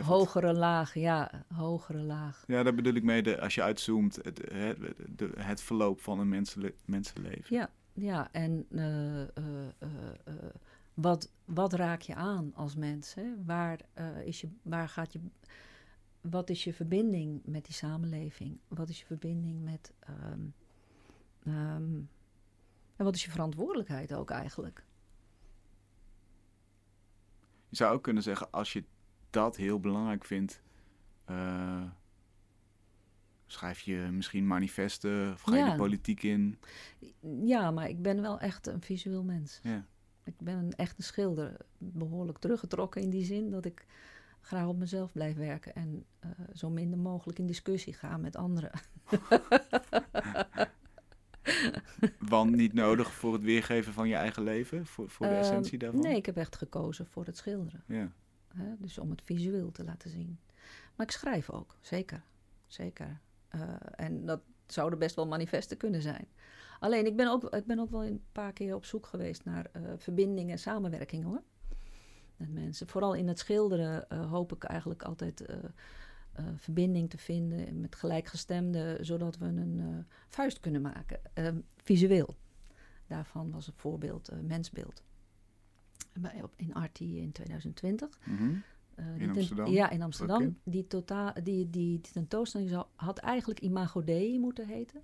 [0.02, 2.44] hogere laag, ja, hogere laag.
[2.48, 4.78] Ja, daar bedoel ik mee, de, als je uitzoomt, het, het,
[5.18, 6.46] de, het verloop van een
[6.86, 7.56] mensenleven.
[7.56, 9.28] Ja, ja en eh, eh,
[9.80, 10.34] eh,
[10.94, 13.14] wat, wat raak je aan als mens?
[13.14, 13.26] Hè?
[13.46, 13.80] Waar,
[14.26, 15.20] is je, waar gaat je,
[16.30, 18.60] wat is je verbinding met die samenleving?
[18.68, 20.42] Wat is je verbinding met ehm,
[21.44, 22.00] ehm,
[22.96, 24.86] En wat is je verantwoordelijkheid ook eigenlijk?
[27.70, 28.84] Je zou ook kunnen zeggen, als je
[29.30, 30.62] dat heel belangrijk vindt,
[31.26, 31.84] eh,
[33.46, 36.60] schrijf je misschien manifesten of ga je de politiek in.
[37.44, 39.60] Ja, maar ik ben wel echt een visueel mens.
[39.64, 39.86] Ja.
[40.24, 41.58] Ik ben een echte schilder.
[41.78, 43.86] Behoorlijk teruggetrokken in die zin dat ik
[44.48, 45.76] graag op mezelf blijf werken.
[45.76, 48.72] En eh, zo minder mogelijk in discussie ga met anderen.
[52.20, 55.78] Want niet nodig voor het weergeven van je eigen leven, voor, voor de Ehm, essentie
[55.78, 56.02] daarvan.
[56.02, 57.84] Nee, ik heb echt gekozen voor het schilderen.
[57.88, 58.12] Ja.
[58.48, 58.76] Hè?
[58.78, 60.40] Dus om het visueel te laten zien.
[60.96, 62.24] Maar ik schrijf ook, zeker.
[62.68, 63.20] Zeker.
[63.48, 63.62] Eh,
[63.96, 66.28] en dat zouden best wel manifesten kunnen zijn.
[66.80, 69.70] Alleen, ik ben ook, ik ben ook wel een paar keer op zoek geweest naar
[69.72, 71.42] eh, verbindingen en samenwerking hoor.
[72.38, 72.88] Met mensen.
[72.88, 75.58] Vooral in het schilderen eh, hoop ik eigenlijk altijd eh,
[76.34, 81.20] eh, verbinding te vinden met gelijkgestemden, zodat we een vuist kunnen maken.
[81.34, 81.50] eh,
[81.84, 82.36] visueel.
[83.08, 85.04] Daarvan was een voorbeeld mensbeeld.
[86.14, 88.20] Bij, op, in Artie in 2020.
[88.24, 88.44] Mhm.
[88.44, 88.64] In
[89.18, 89.68] ten- Amsterdam?
[89.68, 90.58] Ja, in Amsterdam.
[90.64, 95.02] Die, totaal, die, die, die tentoonstelling zou, had eigenlijk Imago Dei moeten heten.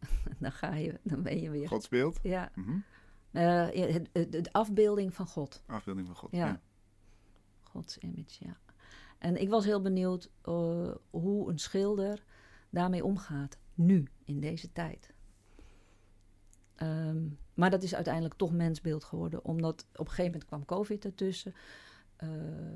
[0.38, 1.68] dan ga je, dan ben je weer.
[1.68, 2.18] Godsbeeld.
[2.22, 2.70] Ja, Mhm.
[2.70, 2.84] Het- het-
[3.30, 5.62] de afbeelding van God.
[5.66, 6.30] Afbeelding van God.
[6.32, 6.46] Ja.
[6.46, 6.60] Ja.
[7.62, 8.56] Gods image, ja.
[9.18, 12.24] En ik was heel benieuwd eh, hoe een schilder
[12.70, 13.58] daarmee omgaat.
[13.74, 15.12] Nu, in deze tijd.
[16.74, 19.44] Ehm, maar dat is uiteindelijk toch mensbeeld geworden.
[19.44, 21.54] Omdat op een gegeven moment kwam COVID ertussen.
[22.16, 22.28] Eh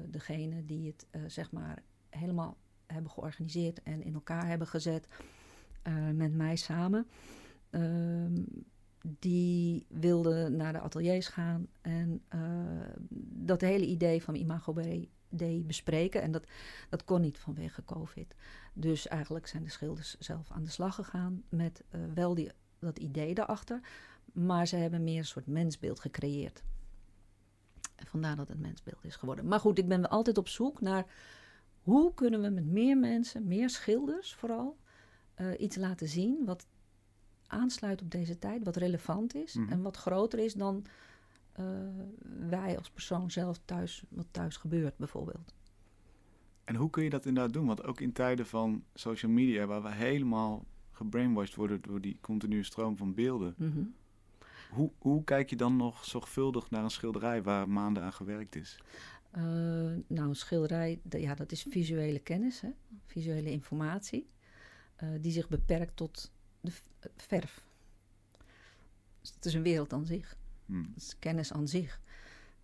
[0.09, 5.09] degene die het, eh, zeg maar, helemaal hebben georganiseerd en in elkaar hebben gezet.
[5.83, 7.07] eh, met mij samen.
[7.71, 8.43] Ehm,
[9.07, 12.41] die wilde naar de ateliers gaan en eh,
[13.31, 14.75] dat hele idee van Imago
[15.29, 16.23] Dei bespreken.
[16.23, 16.47] En dat,
[16.89, 18.35] dat kon niet vanwege COVID.
[18.73, 22.99] Dus eigenlijk zijn de schilders zelf aan de slag gegaan met eh, wel die, dat
[22.99, 23.81] idee daarachter.
[24.33, 26.63] Maar ze hebben meer een soort mensbeeld gecreëerd.
[27.97, 29.49] Vandaar dat het mensbeeld is geworden.
[29.49, 31.07] Maar goed, ik ben altijd op zoek naar
[31.83, 34.77] hoe kunnen we met meer mensen, meer schilders vooral,
[35.35, 36.67] eh, iets laten zien wat
[37.47, 39.73] aansluit op deze tijd, wat relevant is Mhm.
[39.73, 40.85] en wat groter is dan
[41.53, 41.65] eh,
[42.49, 45.55] wij als persoon zelf thuis, wat thuis gebeurt bijvoorbeeld.
[46.65, 47.67] En hoe kun je dat inderdaad doen?
[47.67, 52.63] Want ook in tijden van social media, waar we helemaal gebrainwashed worden door die continue
[52.63, 53.55] stroom van beelden.
[53.59, 53.83] Mhm.
[54.71, 58.79] Hoe, hoe kijk je dan nog zorgvuldig naar een schilderij waar maanden aan gewerkt is?
[59.31, 59.43] Eh,
[60.07, 62.69] nou, een schilderij, ja, dat is visuele kennis, hè?
[63.07, 64.29] visuele informatie,
[64.97, 66.33] eh, die zich beperkt tot
[66.65, 67.65] de verf.
[69.21, 70.37] Dus het is een wereld aan zich.
[70.67, 70.83] Hm.
[70.83, 72.01] Dat is kennis aan zich.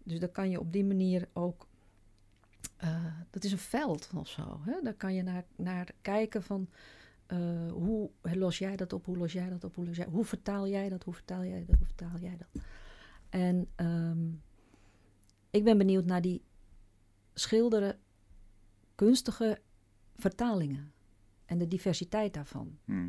[0.02, 1.68] Dus daar kan je op die manier ook.
[2.76, 4.60] eh, dat is een veld of zo.
[4.64, 4.80] Hè?
[4.82, 6.68] Daar kan je naar, naar kijken van.
[7.26, 9.04] eh, hoe los jij dat op?
[9.06, 9.74] Hoe los jij dat op?
[9.74, 11.04] Hoe, los jij, hoe vertaal jij dat?
[11.04, 11.76] Hoe vertaal jij dat?
[11.76, 12.62] Hoe vertaal jij dat?
[13.28, 14.28] En ehm,
[15.50, 16.42] ik ben benieuwd naar die
[17.34, 17.98] schilderen,
[18.94, 19.60] kunstige
[20.16, 20.92] vertalingen
[21.46, 22.78] en de diversiteit daarvan.
[22.84, 23.08] Hm.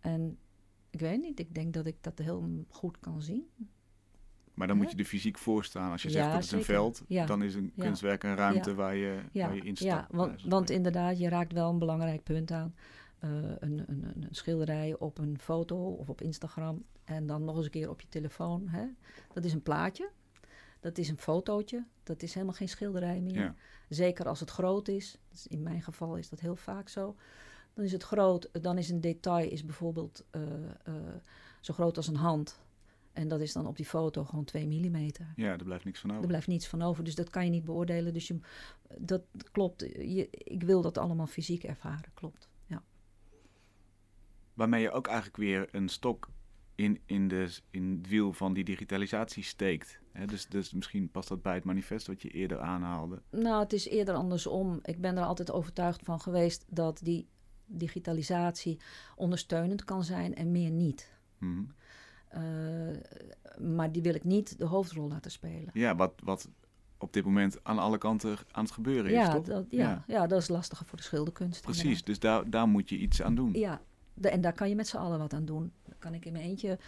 [0.00, 0.38] En
[0.90, 3.48] ik weet niet, ik denk dat ik dat heel goed kan zien.
[4.54, 5.90] Maar dan moet je er fysiek voor staan.
[5.92, 7.26] Als je Ja, zegt dat is een veld, Ja.
[7.26, 9.90] dan is een kunstwerk een ruimte waar je, waar je instapt.
[9.92, 12.74] ja want, want inderdaad, je raakt wel een belangrijk punt aan.
[13.18, 17.56] Eh, een, een, een, een schilderij op een foto of op Instagram en dan nog
[17.56, 18.68] eens een keer op je telefoon.
[18.68, 18.86] Hè?
[19.32, 20.10] Dat is een plaatje,
[20.80, 23.34] dat is een fotootje, dat is helemaal geen schilderij meer.
[23.40, 23.54] Ja.
[23.88, 27.16] Zeker als het groot is, dus in mijn geval is dat heel vaak zo.
[27.74, 30.42] Dan is het groot, dan is een detail is bijvoorbeeld eh,
[30.84, 30.94] eh,
[31.60, 32.60] zo groot als een hand.
[33.12, 35.32] En dat is dan op die foto gewoon 2 millimeter.
[35.36, 36.28] ja, er blijft niks van Er over.
[36.28, 38.12] blijft niets van over, dus dat kan je niet beoordelen.
[38.12, 38.38] Dus je,
[38.98, 39.80] dat klopt.
[39.80, 42.48] Je, ik wil dat allemaal fysiek ervaren, klopt.
[42.66, 42.82] Ja.
[44.54, 46.28] Waarmee je ook eigenlijk weer een stok
[46.74, 50.00] in, in, de, in het wiel van die digitalisatie steekt.
[50.26, 53.22] Dus, dus misschien past dat bij het manifest wat je eerder aanhaalde.
[53.30, 54.78] Nou, het is eerder andersom.
[54.82, 57.28] Ik ben er altijd overtuigd van geweest dat die
[57.70, 58.78] digitalisatie
[59.16, 61.12] ondersteunend kan zijn en meer niet.
[61.38, 61.62] Mhm.
[62.28, 62.40] Eh,
[63.58, 65.70] maar die wil ik niet de hoofdrol laten spelen.
[65.72, 66.48] Ja, wat, wat
[66.98, 69.44] op dit moment aan alle kanten aan het gebeuren is, Ja toch?
[69.44, 70.26] dat, ja, ja.
[70.26, 71.62] dat is lastiger voor de schilderkunst.
[71.62, 72.06] Precies, inderdaad.
[72.06, 73.52] dus daar, daar moet je iets aan doen.
[73.52, 73.80] Ja,
[74.14, 75.72] de- en daar kan je met z'n allen wat aan doen.
[75.84, 76.78] Dan kan ik in mijn eentje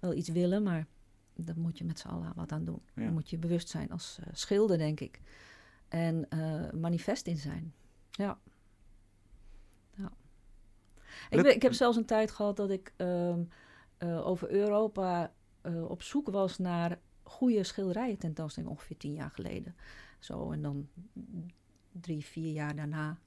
[0.00, 0.86] wel iets willen, maar
[1.34, 2.82] daar moet je met z'n allen wat aan doen.
[2.94, 3.02] Ja.
[3.04, 5.20] Dan moet je bewust zijn als eh, schilder, denk ik.
[5.88, 7.72] En eh, manifest in zijn.
[8.10, 8.24] Ja.
[8.24, 8.38] ja.
[11.30, 13.42] Ik, ben- ik heb zelfs een tijd gehad dat ik ehm,
[13.98, 19.76] eh, over Europa eh, op zoek was naar goede schilderijen tentoonstellingen, ongeveer tien jaar geleden.
[20.18, 20.88] Zo, en dan
[21.92, 23.18] drie, vier jaar daarna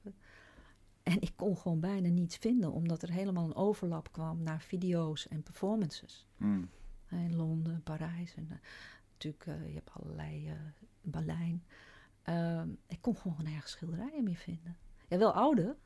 [1.02, 5.28] En ik kon gewoon bijna niets vinden, omdat er helemaal een overlap kwam naar video's
[5.28, 6.26] en performances.
[6.36, 6.68] Hmm.
[7.10, 8.56] In Londen, Parijs en eh,
[9.12, 10.52] natuurlijk, je hebt allerlei, uh,
[11.00, 11.64] Berlijn.
[12.22, 14.76] Ehm, ik kon gewoon nergens schilderijen meer vinden.
[15.08, 15.76] Ja, wel oude,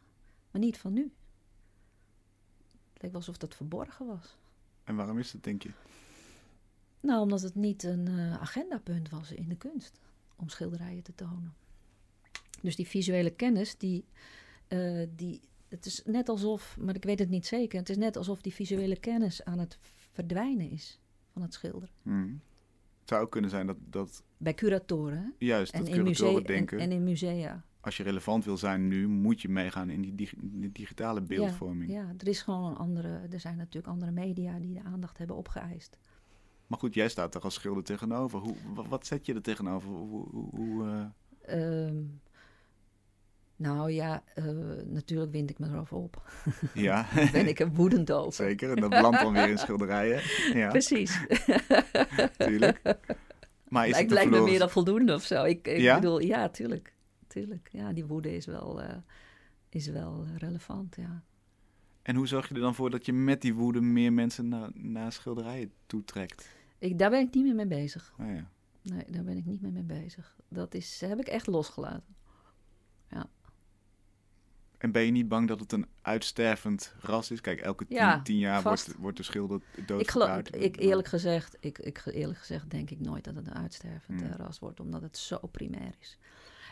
[0.51, 1.12] maar niet van nu.
[3.01, 4.36] Leek wel alsof dat verborgen was.
[4.84, 5.70] En waarom is dat, denk je?
[7.01, 8.09] Nou, omdat het niet een
[8.40, 10.01] agendapunt was in de kunst
[10.36, 11.55] om schilderijen te tonen.
[12.62, 14.05] Dus die visuele kennis, die,
[15.16, 18.40] die, het is net alsof, maar ik weet het niet zeker, het is net alsof
[18.40, 19.78] die visuele kennis aan het
[20.12, 21.01] verdwijnen is
[21.32, 21.94] van het schilderen.
[22.03, 22.40] Hmm.
[23.01, 23.76] Het zou ook kunnen zijn dat...
[23.80, 25.34] dat Bij curatoren.
[25.38, 26.78] Juist, en dat in curatoren musea, denken...
[26.78, 27.64] En, en, in musea.
[27.81, 31.91] Als je relevant wil zijn nu, moet je meegaan in die, dig die digitale beeldvorming.
[31.91, 33.20] Ja, ja, er is gewoon een andere...
[33.31, 35.99] Er zijn natuurlijk andere media die de aandacht hebben opgeëist.
[36.66, 38.39] Maar goed, jij staat er als schilder tegenover.
[38.39, 38.55] Hoe,
[38.89, 39.91] wat zet je er tegenover?
[39.91, 40.28] Hoe...
[40.31, 41.11] hoe
[41.47, 41.87] uh...
[41.87, 42.20] um,
[43.57, 44.45] nou ja, uh,
[44.87, 46.22] natuurlijk wind ik me erover op.
[46.74, 47.07] Ja.
[47.33, 48.33] ben ik er woedend over.
[48.33, 50.22] Zeker, en dat belandt dan weer in schilderijen.
[50.55, 50.68] Ja.
[50.68, 51.20] Precies.
[52.37, 52.81] tuurlijk.
[53.68, 55.45] Maar is het het lijkt me meer dan voldoende of zo.
[55.45, 55.95] Ik, ik ja?
[55.95, 56.95] bedoel, ja, tuurlijk.
[57.31, 57.68] Tuurlijk.
[57.72, 58.97] Ja, die woede is wel, uh,
[59.68, 61.22] is wel relevant, ja.
[62.03, 64.70] En hoe zorg je er dan voor dat je met die woede meer mensen naar,
[64.74, 66.49] naar schilderijen toetrekt?
[66.78, 68.14] Ik, daar ben ik niet meer mee bezig.
[68.18, 68.51] Oh, ja.
[68.83, 70.37] Nee, daar ben ik niet meer mee bezig.
[70.49, 72.14] Dat is, heb ik echt losgelaten.
[73.09, 73.28] Ja.
[74.78, 77.41] En ben je niet bang dat het een uitstervend ras is?
[77.41, 80.01] Kijk, elke tien, ja, tien jaar wordt, wordt de schilder dood.
[80.01, 84.20] Ik, ik eerlijk gezegd, ik, ik, eerlijk gezegd denk ik nooit dat het een uitstervend
[84.20, 84.33] Hmm.
[84.33, 86.18] ras wordt, omdat het zo primair is.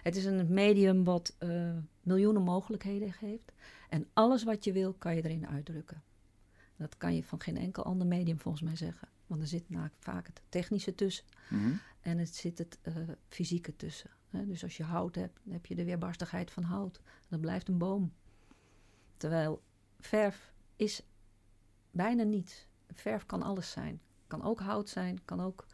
[0.03, 3.53] Het is een medium wat uh, miljoenen mogelijkheden geeft.
[3.89, 6.03] En alles wat je wil, kan je erin uitdrukken.
[6.77, 9.09] Dat kan je van geen enkel ander medium volgens mij zeggen.
[9.27, 11.25] Want er zit nou vaak het technische tussen.
[11.49, 11.81] Mm -hmm.
[12.01, 12.95] En het zit het uh,
[13.29, 14.11] fysieke tussen.
[14.31, 14.47] Hè?
[14.47, 17.01] Dus als je hout hebt, dan heb je de weerbarstigheid van hout.
[17.29, 18.13] Dat blijft een boom.
[19.17, 19.63] Terwijl
[20.01, 21.03] verf is
[21.91, 22.67] bijna niets.
[22.93, 24.01] Verf kan alles zijn.
[24.27, 25.67] Kan ook hout zijn, kan ook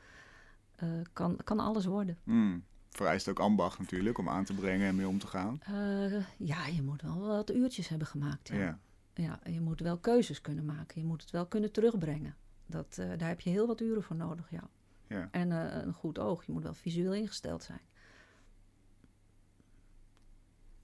[0.83, 2.19] uh, kan, kan alles worden.
[2.25, 2.65] Mm.
[2.97, 5.61] Vereist ook ambacht natuurlijk om aan te brengen en mee om te gaan.
[5.71, 8.49] Uh, ja, je moet wel wat uurtjes hebben gemaakt.
[8.49, 8.57] Ja.
[8.57, 8.79] ja.
[9.15, 9.41] ja.
[9.51, 11.01] je moet wel keuzes kunnen maken.
[11.01, 12.37] Je moet het wel kunnen terugbrengen.
[12.67, 14.69] Dat, uh, daar heb je heel wat uren voor nodig, ja.
[15.07, 15.29] ja.
[15.31, 16.47] En uh, een goed oog.
[16.47, 17.81] Je moet wel visueel ingesteld zijn.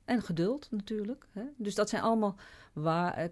[0.05, 1.27] En geduld natuurlijk.
[1.31, 1.45] Hè?
[1.57, 2.37] Dus dat zijn allemaal
[2.73, 3.31] waar,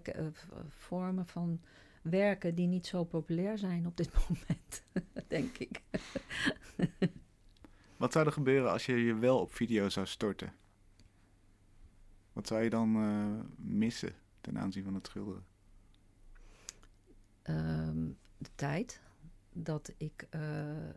[0.67, 1.61] vormen van
[2.01, 4.83] werken die niet zo populair zijn op dit moment,
[5.27, 5.81] denk ik.
[7.99, 10.53] Wat zou er gebeuren als je je wel op video zou storten?
[12.33, 15.45] Wat zou je dan uh, missen ten aanzien van het schilderen?
[17.43, 19.01] Um, de tijd
[19.53, 20.91] dat ik uh, uh,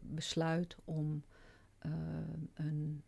[0.00, 1.24] besluit om
[2.54, 3.02] een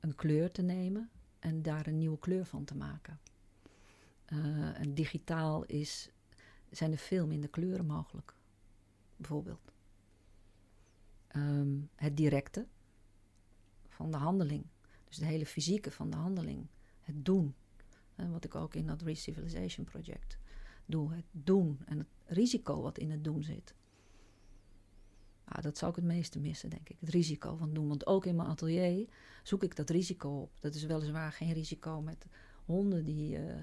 [0.00, 3.20] een kleur te nemen en daar een nieuwe kleur van te maken.
[4.74, 6.10] En digitaal is,
[6.70, 8.34] zijn er veel minder kleuren mogelijk,
[9.16, 9.73] bijvoorbeeld.
[11.36, 12.66] Um, het directe
[13.88, 14.64] van de handeling,
[15.08, 16.66] dus de hele fysieke van de handeling,
[17.00, 17.54] het doen.
[18.14, 20.38] En wat ik ook in dat Recivilization project
[20.86, 23.74] doe, het doen en het risico wat in het doen zit.
[25.44, 26.96] Ah, dat zou ik het meeste missen, denk ik.
[27.00, 27.88] Het risico van doen.
[27.88, 29.08] Want ook in mijn atelier
[29.42, 30.50] zoek ik dat risico op.
[30.60, 32.26] Dat is weliswaar geen risico met
[32.64, 33.54] honden die uh,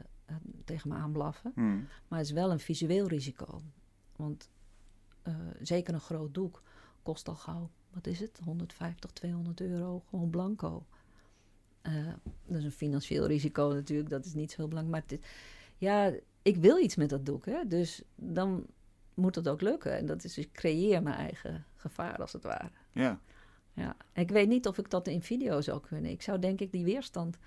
[0.65, 1.51] tegen me aanblaffen.
[1.55, 1.87] Mm.
[2.07, 3.61] Maar het is wel een visueel risico.
[4.15, 4.49] Want
[5.27, 6.63] uh, zeker een groot doek
[7.03, 8.39] kost al gauw, wat is het?
[8.45, 10.85] 150, 200 euro, gewoon blanco.
[11.87, 12.07] Uh,
[12.45, 15.05] dat is een financieel risico natuurlijk, dat is niet zo belangrijk.
[15.09, 15.27] Maar het,
[15.77, 17.67] ja, ik wil iets met dat doek, hè?
[17.67, 18.65] dus dan
[19.13, 19.97] moet het ook lukken.
[19.97, 22.71] En dat is, ik creëer mijn eigen gevaar, als het ware.
[22.91, 23.19] Ja.
[23.73, 23.95] ja.
[24.13, 26.11] Ik weet niet of ik dat in video zou kunnen.
[26.11, 27.37] Ik zou denk ik die weerstand...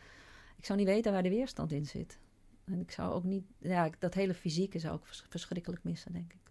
[0.57, 2.19] Ik zou niet weten waar de weerstand in zit.
[2.65, 3.45] En ik zou ook niet...
[3.59, 6.51] Ja, dat hele fysieke zou ik vers verschrikkelijk missen, denk ik.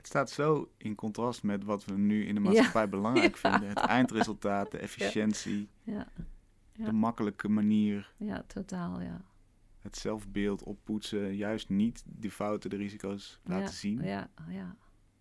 [0.00, 2.88] Het staat zo in contrast met wat we nu in de maatschappij ja.
[2.88, 3.50] belangrijk ja.
[3.50, 3.68] vinden.
[3.68, 6.06] Het eindresultaat, de efficiëntie, ja.
[6.72, 8.12] de makkelijke manier.
[8.16, 9.24] Ja, totaal, ja.
[9.80, 14.02] Het zelfbeeld oppoetsen, juist niet de fouten, de risico's laten zien.
[14.02, 14.76] Ja, ja.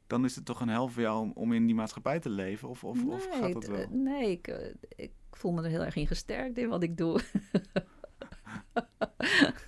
[0.07, 2.69] Dan is het toch een hel voor jou om, in die maatschappij te leven?
[2.69, 3.87] Of, of, nee, of gaat dat wel?
[3.89, 7.21] Nee, ik, ik voel me er heel erg in gesterkt in wat ik doe.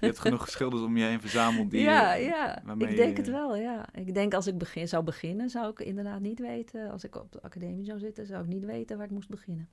[0.02, 1.72] Je hebt genoeg schilders om je heen verzameld.
[1.72, 2.62] Die, ja, ja.
[2.78, 3.94] ik denk je, het wel, ja.
[3.94, 6.92] Ik denk als ik begin, zou beginnen, zou ik inderdaad niet weten...
[6.92, 9.70] Als ik op de academie zou zitten, zou ik niet weten waar ik moest beginnen.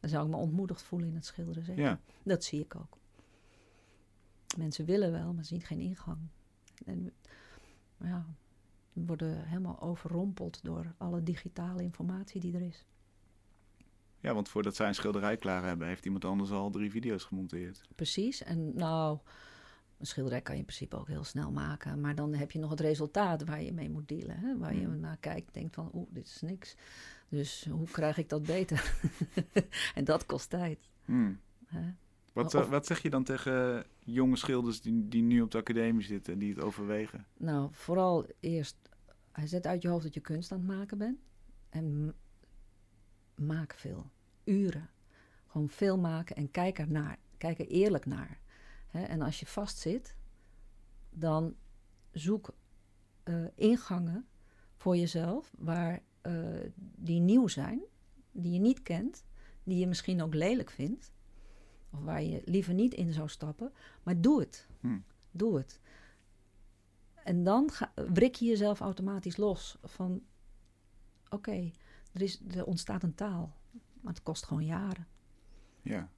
[0.00, 1.82] Dan zou ik me ontmoedigd voelen in het schilderen, zeker.
[1.82, 2.00] Ja.
[2.22, 2.98] Dat zie ik ook.
[4.56, 6.18] Mensen willen wel, maar zien geen ingang.
[6.84, 7.12] En
[8.00, 8.26] ja,
[8.92, 12.86] worden helemaal overrompeld door alle digitale informatie die er is.
[14.20, 17.88] Ja, want voordat zij een schilderij klaar hebben, heeft iemand anders al drie video's gemonteerd.
[17.94, 18.42] Precies.
[18.42, 19.18] En nou,
[19.98, 22.00] een schilderij kan je in principe ook heel snel maken.
[22.00, 24.36] Maar dan heb je nog het resultaat waar je mee moet dealen.
[24.38, 24.58] Hè?
[24.58, 25.00] Waar je Hmm.
[25.00, 26.74] naar kijkt, denkt van, oeh, dit is niks.
[27.28, 28.94] Dus hoe krijg ik dat beter?
[29.94, 30.88] en dat kost tijd.
[31.04, 31.40] Hmm.
[32.32, 35.58] Wat, Of- eh, wat zeg je dan tegen jonge schilders die, die nu op de
[35.58, 37.26] academie zitten en die het overwegen?
[37.36, 38.76] Nou, vooral eerst,
[39.44, 41.18] zet uit je hoofd dat je kunst aan het maken bent.
[41.68, 42.14] En
[43.40, 44.10] maak veel.
[44.44, 44.90] Uren.
[45.46, 47.18] Gewoon veel maken en kijk ernaar.
[47.38, 48.40] Kijk er eerlijk naar.
[48.90, 50.16] En als je vastzit,
[51.10, 51.54] dan
[52.12, 52.54] zoek
[53.22, 54.26] eh, ingangen
[54.76, 56.60] voor jezelf waar, eh,
[56.96, 57.80] die nieuw zijn,
[58.32, 59.24] die je niet kent,
[59.62, 61.12] die je misschien ook lelijk vindt.
[61.90, 63.72] Of waar je liever niet in zou stappen.
[64.02, 64.68] Maar doe het.
[64.80, 64.98] Hm.
[65.30, 65.80] Doe het.
[67.24, 70.22] En dan ga, wrik je jezelf automatisch los van...
[71.28, 71.70] Oké,
[72.12, 73.56] er is er ontstaat een taal.
[74.00, 75.06] Maar het kost gewoon jaren.
[75.82, 76.08] Ja.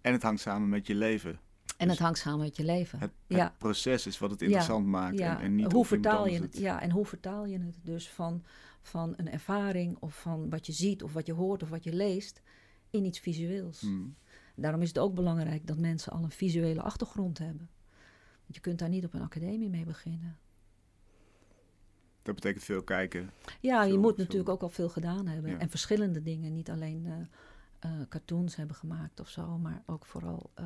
[0.00, 1.38] en het hangt samen met je leven.
[1.76, 2.98] En het hangt samen met je leven.
[2.98, 5.18] Het, het ja, proces is wat het interessant maakt.
[5.18, 5.38] ja.
[5.38, 6.56] En, en niet hoe vertaal je het?
[6.56, 7.78] Ja, en hoe vertaal je het?
[7.82, 8.44] Dus van,
[8.82, 11.92] van een ervaring of van wat je ziet of wat je hoort of wat je
[11.92, 12.42] leest
[12.90, 13.80] in iets visueels.
[13.80, 14.14] Hmm.
[14.56, 17.70] Daarom is het ook belangrijk dat mensen al een visuele achtergrond hebben.
[18.42, 20.38] Want je kunt daar niet op een academie mee beginnen.
[22.24, 23.30] Dat betekent veel kijken.
[23.60, 25.50] Ja, je moet veel- natuurlijk ook al veel gedaan hebben.
[25.50, 25.58] Ja.
[25.58, 26.52] En verschillende dingen.
[26.52, 27.20] Niet alleen eh,
[27.78, 30.64] eh, cartoons hebben gemaakt of zo, maar ook vooral eh,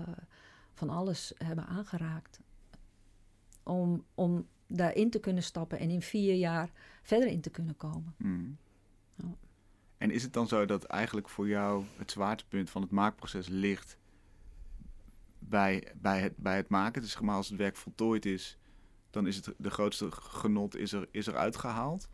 [0.75, 2.41] van alles hebben aangeraakt.
[3.63, 6.71] Om, om daarin te kunnen stappen en in vier jaar
[7.03, 8.15] verder in te kunnen komen.
[8.17, 8.57] Hmm.
[9.15, 9.35] Ja.
[9.99, 13.99] En is het dan zo dat eigenlijk voor jou het zwaartepunt van het maakproces ligt
[15.39, 17.03] bij, bij, het, bij het maken?
[17.03, 18.59] Dus maar als het werk voltooid is,
[19.11, 22.09] dan is het de grootste genot is er, is er uitgehaald?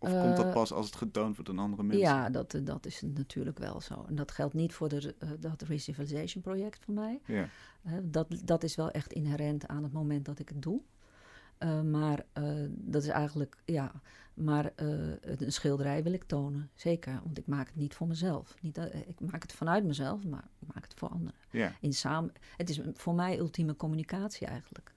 [0.00, 2.06] Of komt dat Eh, pas als het getoond wordt aan andere mensen?
[2.06, 4.04] Ja, dat, eh, dat is natuurlijk wel zo.
[4.08, 7.20] En dat geldt niet voor de, eh, dat Recivilization project van mij.
[7.26, 7.48] Ja.
[8.02, 10.80] Dat, dat is wel echt inherent aan het moment dat ik het doe.
[11.90, 12.24] Maar
[12.68, 13.92] dat is eigenlijk, ja,
[14.34, 17.20] maar een schilderij wil ik tonen, zeker.
[17.24, 18.54] Want ik maak het niet voor mezelf.
[18.60, 21.34] Niet, dat- ik maak het vanuit mezelf, maar ik maak het voor anderen.
[21.50, 21.72] ja.
[21.80, 24.92] In samen, het is voor mij ultieme communicatie eigenlijk.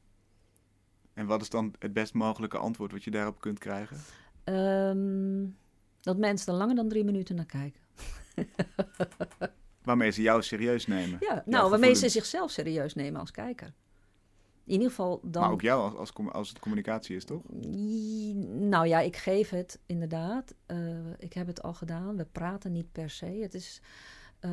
[1.22, 3.98] En wat is dan het best mogelijke antwoord wat je daarop kunt krijgen?
[4.44, 5.46] Ehm,
[6.00, 7.82] dat mensen er langer dan drie minuten naar kijken.
[9.84, 11.18] Waarmee ze jou serieus nemen.
[11.20, 13.74] Ja, nou, waarmee ze zichzelf serieus nemen als kijker.
[14.64, 15.42] In ieder geval dan...
[15.42, 17.42] Maar ook jou als, als, als het communicatie is, toch?
[17.64, 20.54] I- Nou ja, ik geef het inderdaad.
[20.66, 20.78] Eh,
[21.18, 22.18] ik heb het al gedaan.
[22.18, 23.26] We praten niet per se.
[23.26, 23.82] Het is.
[24.40, 24.52] eh,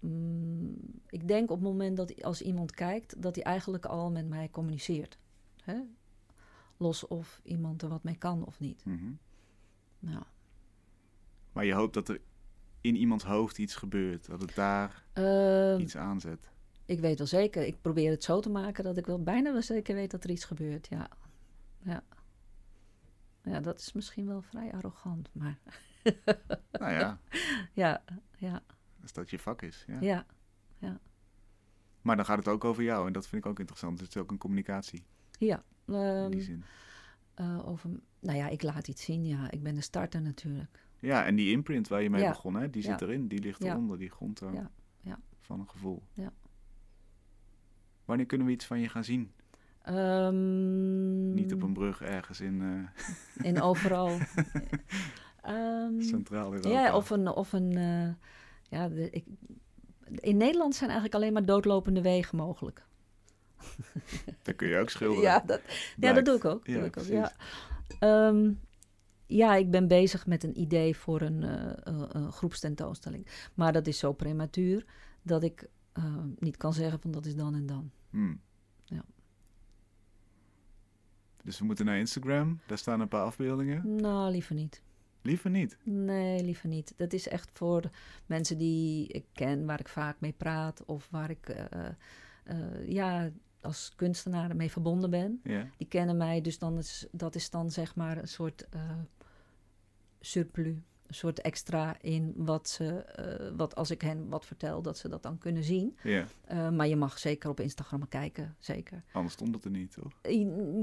[0.00, 0.76] mm,
[1.08, 4.48] ik denk op het moment dat als iemand kijkt, dat hij eigenlijk al met mij
[4.50, 5.18] communiceert.
[5.66, 5.80] Hè?
[6.76, 8.84] Los of iemand er wat mee kan of niet.
[8.84, 9.12] Mhm.
[9.98, 10.22] Nou,
[11.52, 12.20] Maar je hoopt dat er
[12.80, 14.26] in iemands hoofd iets gebeurt.
[14.26, 16.50] Dat het daar Ehm, iets aanzet.
[16.84, 17.62] ik weet wel zeker.
[17.66, 20.30] Ik probeer het zo te maken dat ik wel bijna wel zeker weet dat er
[20.30, 20.86] iets gebeurt.
[20.88, 21.08] Ja.
[21.82, 22.02] Ja.
[23.42, 25.58] Ja, dat is misschien wel vrij arrogant, maar
[26.72, 27.20] Nou ja,
[27.72, 28.02] ja,
[28.36, 28.62] ja,
[29.02, 29.84] als dat je vak is.
[30.00, 30.26] Ja.
[30.78, 31.00] ja.
[32.02, 33.06] Maar dan gaat het ook over jou.
[33.06, 34.00] En dat vind ik ook interessant.
[34.00, 35.04] Het is ook een communicatie
[35.38, 36.64] Ja, in ehm, die zin.
[37.34, 39.24] eh, over, nou ja, ik laat iets zien.
[39.26, 40.84] Ja, ik ben de starter natuurlijk.
[41.00, 42.28] Ja, en die imprint waar je mee Ja.
[42.28, 43.06] begon, hè, die zit Ja.
[43.06, 43.28] erin.
[43.28, 44.70] Die ligt eronder, die grondtoon Ja.
[45.00, 45.18] Ja.
[45.40, 46.02] van een gevoel.
[46.12, 46.32] Ja.
[48.04, 49.32] Wanneer kunnen we iets van je gaan zien?
[49.82, 54.08] Ehm, Niet op een brug ergens in eh, In overal.
[55.42, 56.68] Ehm, Centraal-Europa.
[56.68, 57.28] ja, of een.
[57.28, 58.08] Of een eh,
[58.78, 59.24] ja, de, ik,
[60.08, 62.84] in Nederland zijn eigenlijk alleen maar doodlopende wegen mogelijk.
[64.42, 65.22] Dan kun je ook schilderen.
[65.22, 65.60] Ja, dat,
[65.96, 66.66] ja, dat doe ik ook.
[66.66, 67.32] Ja, doe ik ook ja.
[67.98, 68.52] Ehm,
[69.26, 71.42] ja, ik ben bezig met een idee voor een,
[71.88, 73.26] een- een groepstentoonstelling.
[73.54, 74.84] Maar dat is zo prematuur
[75.22, 76.04] dat ik eh,
[76.38, 77.90] niet kan zeggen van dat is dan en dan.
[78.10, 78.40] Hmm.
[78.84, 79.04] Ja.
[81.44, 82.60] Dus we moeten naar Instagram.
[82.66, 83.96] Daar staan een paar afbeeldingen.
[83.96, 84.82] Nou, liever niet.
[85.22, 85.76] Liever niet.
[85.82, 86.94] Nee, liever niet.
[86.96, 87.82] Dat is echt voor
[88.26, 91.88] mensen die ik ken, waar ik vaak mee praat of waar ik eh,
[92.88, 93.30] ja,
[93.66, 95.40] als kunstenaar mee verbonden ben.
[95.44, 95.68] Ja.
[95.76, 98.80] Die kennen mij, dus dan is, dat is dan zeg maar een soort eh,
[100.20, 100.74] surplus.
[101.06, 105.08] Een soort extra in wat ze, eh, wat als ik hen wat vertel, dat ze
[105.08, 105.96] dat dan kunnen zien.
[106.02, 106.26] ja.
[106.44, 109.04] Eh, maar je mag zeker op Instagram kijken, zeker.
[109.12, 110.12] Anders stond het er niet, toch?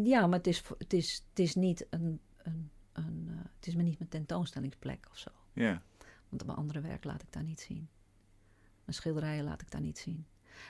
[0.04, 3.84] Ja, maar het is, het is, het is niet een, een, een het is me
[3.84, 5.30] niet mijn tentoonstellingsplek of zo.
[5.54, 5.82] Ja.
[6.30, 7.90] Want mijn andere werk laat ik daar niet zien.
[8.86, 10.26] Mijn schilderijen laat ik daar niet zien.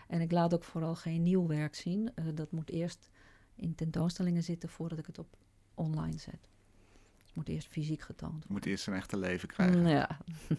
[0.07, 2.11] En ik laat ook vooral geen nieuw werk zien.
[2.15, 3.09] Eh, dat moet eerst
[3.55, 5.37] in tentoonstellingen zitten voordat ik het op
[5.73, 6.49] online zet.
[7.25, 9.75] Het moet eerst fysiek getoond Je moet eerst een echte leven krijgen.
[9.75, 9.91] worden.
[9.97, 10.17] Ja,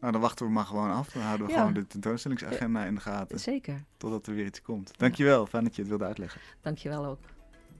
[0.00, 1.10] Nou, dan wachten we maar gewoon af.
[1.12, 1.58] Dan houden we Ja.
[1.58, 3.40] gewoon de tentoonstellingsagenda in de gaten.
[3.40, 3.84] Zeker.
[3.96, 4.98] Totdat er weer iets komt.
[4.98, 6.40] Dankjewel, fijn dat je het wilde uitleggen.
[6.60, 7.18] Dankjewel ook.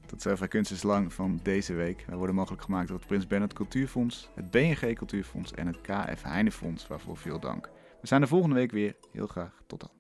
[0.07, 2.05] Tot zover Kunst is Lang van deze week.
[2.07, 6.23] Wij worden mogelijk gemaakt door het Prins Bernhard Cultuurfonds, het BNG Cultuurfonds en het KF
[6.23, 7.71] Heinefonds, waarvoor veel dank.
[8.01, 8.97] We zijn er volgende week weer.
[9.13, 9.63] Heel graag.
[9.67, 9.91] Tot dan.